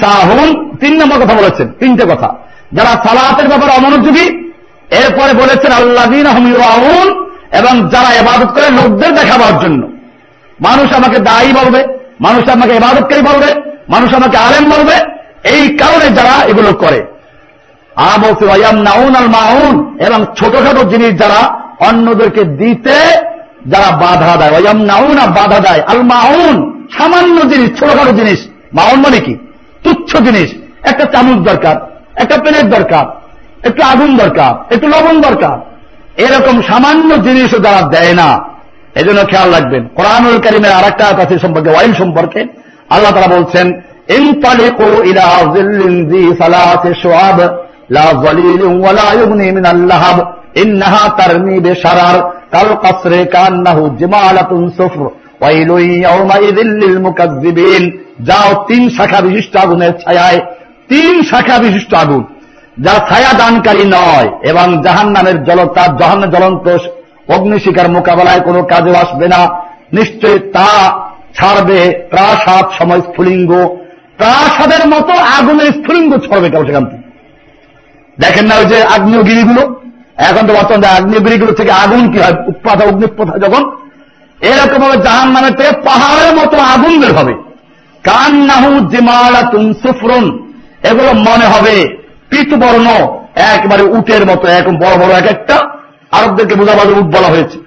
[0.00, 2.28] সাহুন। তিন নম্বর কথা বলেছেন, তিনটে কথা।
[2.72, 4.26] যারা সালাতের ব্যাপারে অমনোযোগী,
[4.90, 9.97] এরপরে বলেছেন আহমিউন এবং যারা এবাদত করে, লোকদের দেখাবার জন্য।
[10.60, 11.84] মানুষ আমাকে দায়ী বলবে,
[12.20, 13.54] মানুষ আমাকে এবাদতকারী বলবে,
[13.88, 14.94] মানুষ আমাকে আলেম বলবে,
[15.48, 17.06] এই কারণে যারা এগুলো করে।
[17.96, 22.94] আর বলছে নাউন আল মাউন এবং ছোটখাটো জিনিস যারা অন্যদেরকে দিতে
[23.66, 29.18] যারা বাধা দেয়। ওয়াম নাউন বাধা দেয়। আল মাউন সামান্য জিনিস ছোটখাটো জিনিস। মাউন মানে
[29.18, 29.38] কি?
[29.84, 31.76] তুচ্ছ জিনিস। একটা চামচ দরকার,
[32.16, 33.04] একটা প্লেট দরকার,
[33.66, 35.56] একটু আগুন দরকার, একটু লবণ দরকার।
[36.16, 38.38] এরকম সামান্য জিনিসও যারা দেয় না
[38.98, 42.40] এজন্য খেয়াল রাখবেন। কোরআনুল করিমের আর একটা কাছে সম্পর্কে ওয়াইন সম্পর্কে।
[42.90, 43.72] আল্লাহ তারা বলছেন
[44.28, 44.48] যাও,
[58.68, 60.40] তিন শাখা বিশিষ্ট আগুনের ছায়
[60.88, 62.24] তিন শাখা বিশিষ্ট আগুন,
[62.80, 66.66] যা ছায়া দানকারী নয়, এবং জাহান নামের জলতা জাহান্ন জ্বলন্ত
[67.28, 69.48] অগ্নিশিকার মোকাবেলায় কোনো কাজে আসবে না।
[69.92, 71.00] নিশ্চয় তা
[71.34, 73.76] ছাড়বে প্রাসাদ সময় স্ফুলিঙ্গ
[74.16, 77.08] প্রাসাদের মতো আগুনের স্ফুলিঙ্গ ছড়বে কেউ সেখান থেকে।
[78.20, 79.80] দেখেন না ওই যে আগ্নেয়গিরিগুলো?
[80.16, 82.32] এখন তো বর্তমানে আগ্নেয়গিরিগুলো থেকে আগুন কি হয়?
[82.46, 83.76] উৎপাদ অগ্নিপ্রথা যখন
[84.40, 87.34] এরকম ভাবে জাহান নামের থেকে পাহাড়ের মতো আগুন বের হবে।
[88.02, 90.52] কান্নাহু জিমালা তুম সুফরুন।
[90.82, 91.96] এগুলো মনে হবে
[92.30, 92.86] পিতবর্ণ,
[93.36, 95.77] একবারে উটের মতো এখন বড় বড় এক একটা
[96.10, 97.58] আরবদেরকে বোঝাবার উট বলা হয়েছে।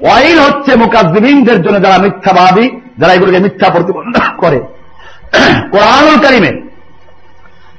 [0.00, 0.76] ওয়াইল হচ্ছে
[1.62, 2.66] জন্য যারা মিথ্যাবাদী,
[2.98, 3.68] যারা এগুলোকে মিথ্যা
[4.38, 4.58] করে।
[5.70, 6.18] কোরআনুল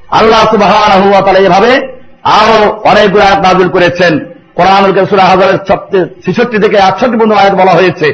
[0.09, 0.74] আল্লাহ সুবাহ
[1.39, 1.72] এভাবে
[2.24, 2.57] আরও
[2.89, 4.13] অনেকগুলো আয়াত নাজুল করেছেন।
[4.55, 5.57] কোরআনুল সুরা হাজারের
[6.59, 8.07] থেকে আটষট্টি পর্যন্ত আয়াত বলা হয়েছে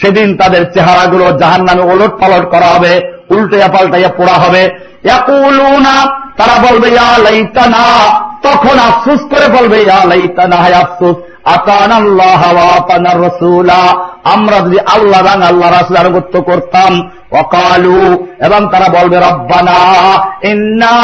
[0.00, 4.70] সেদিন তাদের চেহারাগুলো জাহান নামে ওলট পালট করা হবে। উল্টাইয়া পাল্টাইয়া পোড়া হবে।
[6.36, 6.88] তারা বলবে
[8.42, 9.78] তখন আফসুস করে বলবে
[14.24, 19.78] আমরা যদি আল্লাহ রাং আল্লাহ রাসুল আনুগত্য করতাম অকালু এবং তারা বলবে, রব্বানা,
[20.46, 20.94] ইন্না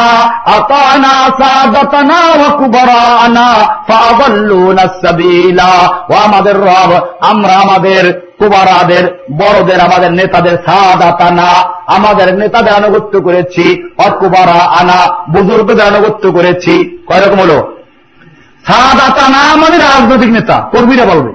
[6.24, 15.24] আমাদের রব, আমরা আমাদের কুবারাদের, বড়দের, আমাদের নেতাদের সাদাতানা। আমাদের নেতাদের আনুগত্য করেছি অকুবারা আনা
[15.32, 17.74] বুজুর্গদের আনুগত্য করেছি। কয় রকম হলো
[18.66, 21.32] সাদাতানা আমাদের রাজনৈতিক নেতা, কর্মীরা বলবে।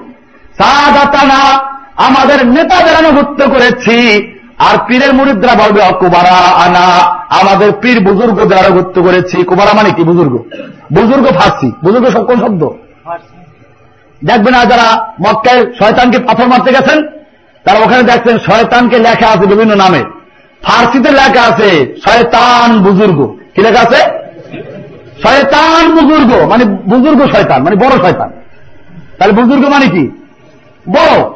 [0.58, 4.26] সাদাতানা আমাদের নেতাদের আনুগত্য করেছি,
[4.58, 6.84] আর পীরের মুরিদরা বলবে অকুবারা আনা,
[7.40, 10.38] আমাদের পীর বুজুর্গদের আনুগত্য করেছি। কুবারা মানে কি বুজুর্গ?
[10.92, 12.68] বুজুর্গ ফার্সি। বুজুর্গ সব কোন শব্দ?
[14.24, 17.06] দেখবেন আর যারা মক্কায় শয়তানকে পাথর মারতে গেছেন,
[17.64, 20.19] তারা ওখানে দেখছেন শয়তানকে লেখা আছে বিভিন্ন নামে।
[20.62, 23.96] ফার্সিতে লেখা আছে, শয়তান বুজুর্গ। কি লেখা আছে?
[25.22, 28.30] শয়তান বুজুর্গ। মানে বুজুর্গ শয়তান মানে বড় শয়তান।
[29.18, 30.24] তাহলে বুজুর্গ মানে কি?
[30.88, 31.30] বড়।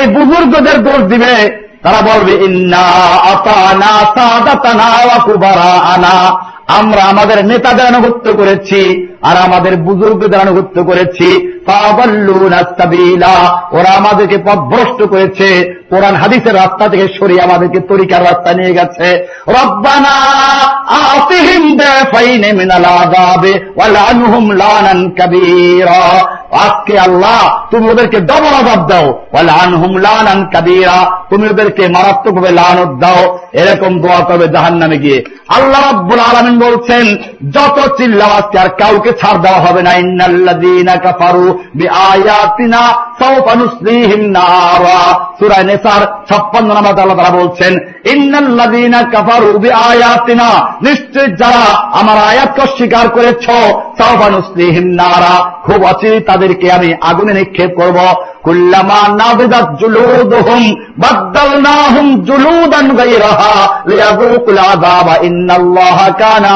[0.00, 2.32] এই বুজুর্গদের দোষ দিবে, তারা বলবে
[6.68, 11.52] আমরা আমাদের নেতাদের আনুগত্য করেছি। আর আমাদের বুজুর্গদের আনুগত্য করেছি।
[13.72, 19.26] ওরা আমাদেরকে পথভ্রষ্ট করেছে। কোরআন হাদিসের রাস্তা থেকে সরিয়ে আমাদেরকে তরিকার রাস্তা নিয়ে গেছে।
[26.52, 33.38] আজকে আল্লাহ, তুমি ওদেরকে ডবল আজাব দাও। ওয়ালানহুম লানান কাবীরা। তুমি ওদেরকে মারাত্মকভাবে লানত দাও।
[33.52, 37.16] এরকম দোয়া করবে জাহান্নামে গিয়ে। আল্লাহ রাব্বুল আলামিন বলছেন,
[37.50, 42.82] যত চিল্লা আজকে আর কাউকে ছাড় দেওয়া হবে না। ইন্নাল্লাযীনা কাফারু বিআয়াতিনা
[43.18, 43.54] সাওফা
[44.36, 45.00] নারা।
[45.38, 47.72] সূরা নেসার 56 নম্বর আল্লাহ বলছেন,
[48.12, 50.48] ইন্নাল্লাযীনা কাফারু বিআয়াতিনা,
[50.82, 51.64] নিশ্চয় যারা
[52.00, 53.06] আমার আয়াতকে অস্বীকার
[55.00, 55.34] নারা,
[55.66, 55.80] খুব
[56.26, 57.98] তাদেরকে আমি আগুনে নিক্ষেপ করব।
[58.42, 59.00] কুল্লামা
[59.80, 60.62] জুলুদুহুম
[62.28, 63.54] জুলুদান গায়রাহা
[63.86, 66.54] লিয়াযুকুল আযাবা, ইন্নাল্লাহা কানা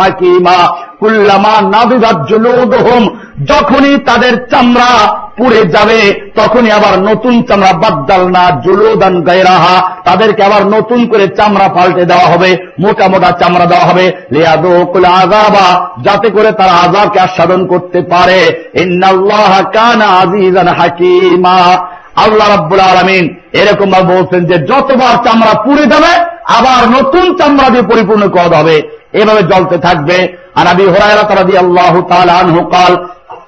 [0.00, 0.58] হাকীমা।
[1.00, 3.08] কুল্লামা নাবিদাত জুলুদুহুম,
[3.44, 4.90] যখনই তাদের চামড়া
[5.36, 11.68] পুড়ে যাবে, তখনই আবার নতুন চামড়া বাদ্দাল না জুলুদান গায়রাহা, তাদেরকে আবার নতুন করে চামড়া
[11.68, 17.66] পাল্টে দেওয়া হবে, মোটা মোটা চামড়া দেওয়া হবে। লিয়াদুকুল আযাবা, যাতে করে তারা আযাবকে আস্বাদন
[17.66, 21.76] করতে পারে। ইন্নাল্লাহ কানা আজিজান হাকিমা।
[22.16, 26.12] আল্লাহ রাব্বুল আলামিন এরকম ভাবে বলছেন যে, যতবার চামড়া পুড়ে যাবে,
[26.44, 28.82] আবার নতুন চামড়া দিয়ে পরিপূর্ণ করা হবে।
[29.19, 30.17] এভাবে জ্বলতে থাকবে
[30.55, 32.93] আর আবি হুরায়রা রাদিয়াল্লাহু তাআলা আনহু قال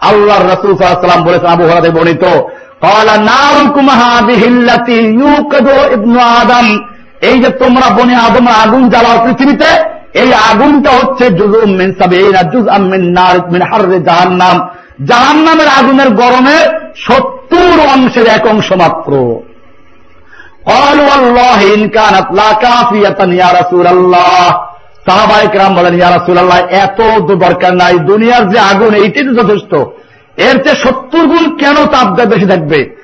[0.10, 2.26] আল্লাহর রাসূল সাল্লাল্লাহু আলাইহি ওয়াসাল্লাম বলেছেন আবু হুরায়রা বর্ণিত
[2.82, 6.68] قال ناركم هذه التي يوقد ابن আদম
[7.22, 9.70] এই যে তোমরা বনে আদম আগুন জ্বালাও পৃথিবীতে
[10.22, 14.58] এই আগুনটা হচ্ছে জুজুম মিন সাবিনা জুজআম মিন নার মিন হাররি জাহান্নাম
[15.10, 16.58] জাহান্নামের আগুনের গরমে
[17.06, 19.12] সত্তর অংশের এক অংশ মাত্র
[20.66, 24.48] قالوا والله إن كانت لا كافية يا رسول الله
[25.09, 29.75] সাহাবাই কেরাম বলেন, ইয়া রাসুল্লাহ এত দরকার নাই, দুনিয়ার যে আগুন, এইটাই তো যথেষ্ট।
[30.41, 32.99] এর চেয়ে সত্তর গুণ কেন তাপটা বেশি থাকবে?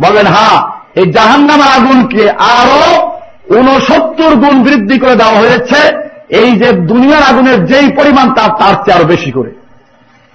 [0.00, 0.62] বলেন হ্যাঁ
[0.94, 3.12] এই জাহান জাহান্নামের আগুনকে আরও
[3.56, 5.96] উনসত্তর গুণ বৃদ্ধি করে দেওয়া হয়েছে।
[6.28, 9.50] এই যে দুনিয়ার আগুনের যেই পরিমাণ তার তার চেয়ে আরও বেশি করে।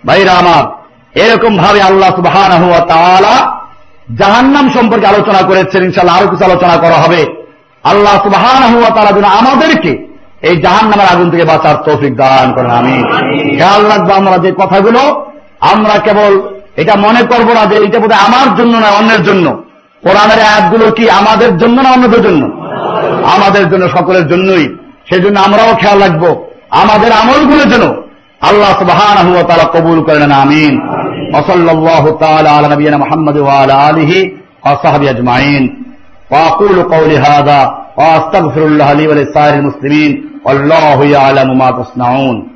[0.05, 0.63] ভাইরা আমার
[1.19, 3.56] এরকম ভাবে আল্লাহ সুবাহ
[4.15, 7.25] জাহান্নাম সম্পর্কে আলোচনা করেছেন ইনশাল্লাহ আরও কিছু আলোচনা করা হবে।
[7.83, 8.45] আল্লাহ সুবাহ
[8.95, 10.07] তারা যেন আমাদেরকে
[10.41, 13.03] এই জাহান্নামের আগুন থেকে বাঁচার তৌফিক দান করেন আমি
[13.57, 18.55] খেয়াল রাখব আমরা যে কথাগুলো, আমরা কেবল এটা মনে করব না যে এটা বোধহয় আমার
[18.55, 19.63] জন্য না, অন্যের জন্য।
[20.01, 22.45] কোরআনের আয়াতগুলো কি আমাদের জন্য না অন্যদের জন্য?
[23.35, 24.77] আমাদের জন্য, সকলের জন্যই।
[25.09, 28.06] সেই জন্য আমরাও খেয়াল রাখব। আমাদের আমলগুলো যেন
[28.41, 30.79] اللہ سبحانہ و تعالی قبول کرنا آمین.
[31.33, 34.11] وصلی اللہ تعالی علی نبینا محمد وعلى آلہ
[34.65, 35.83] وصحب اجمعین.
[36.31, 42.47] واقول قول هذا واستغفر الله لي ولسائر المسلمين والله يعلم ما تصنعون.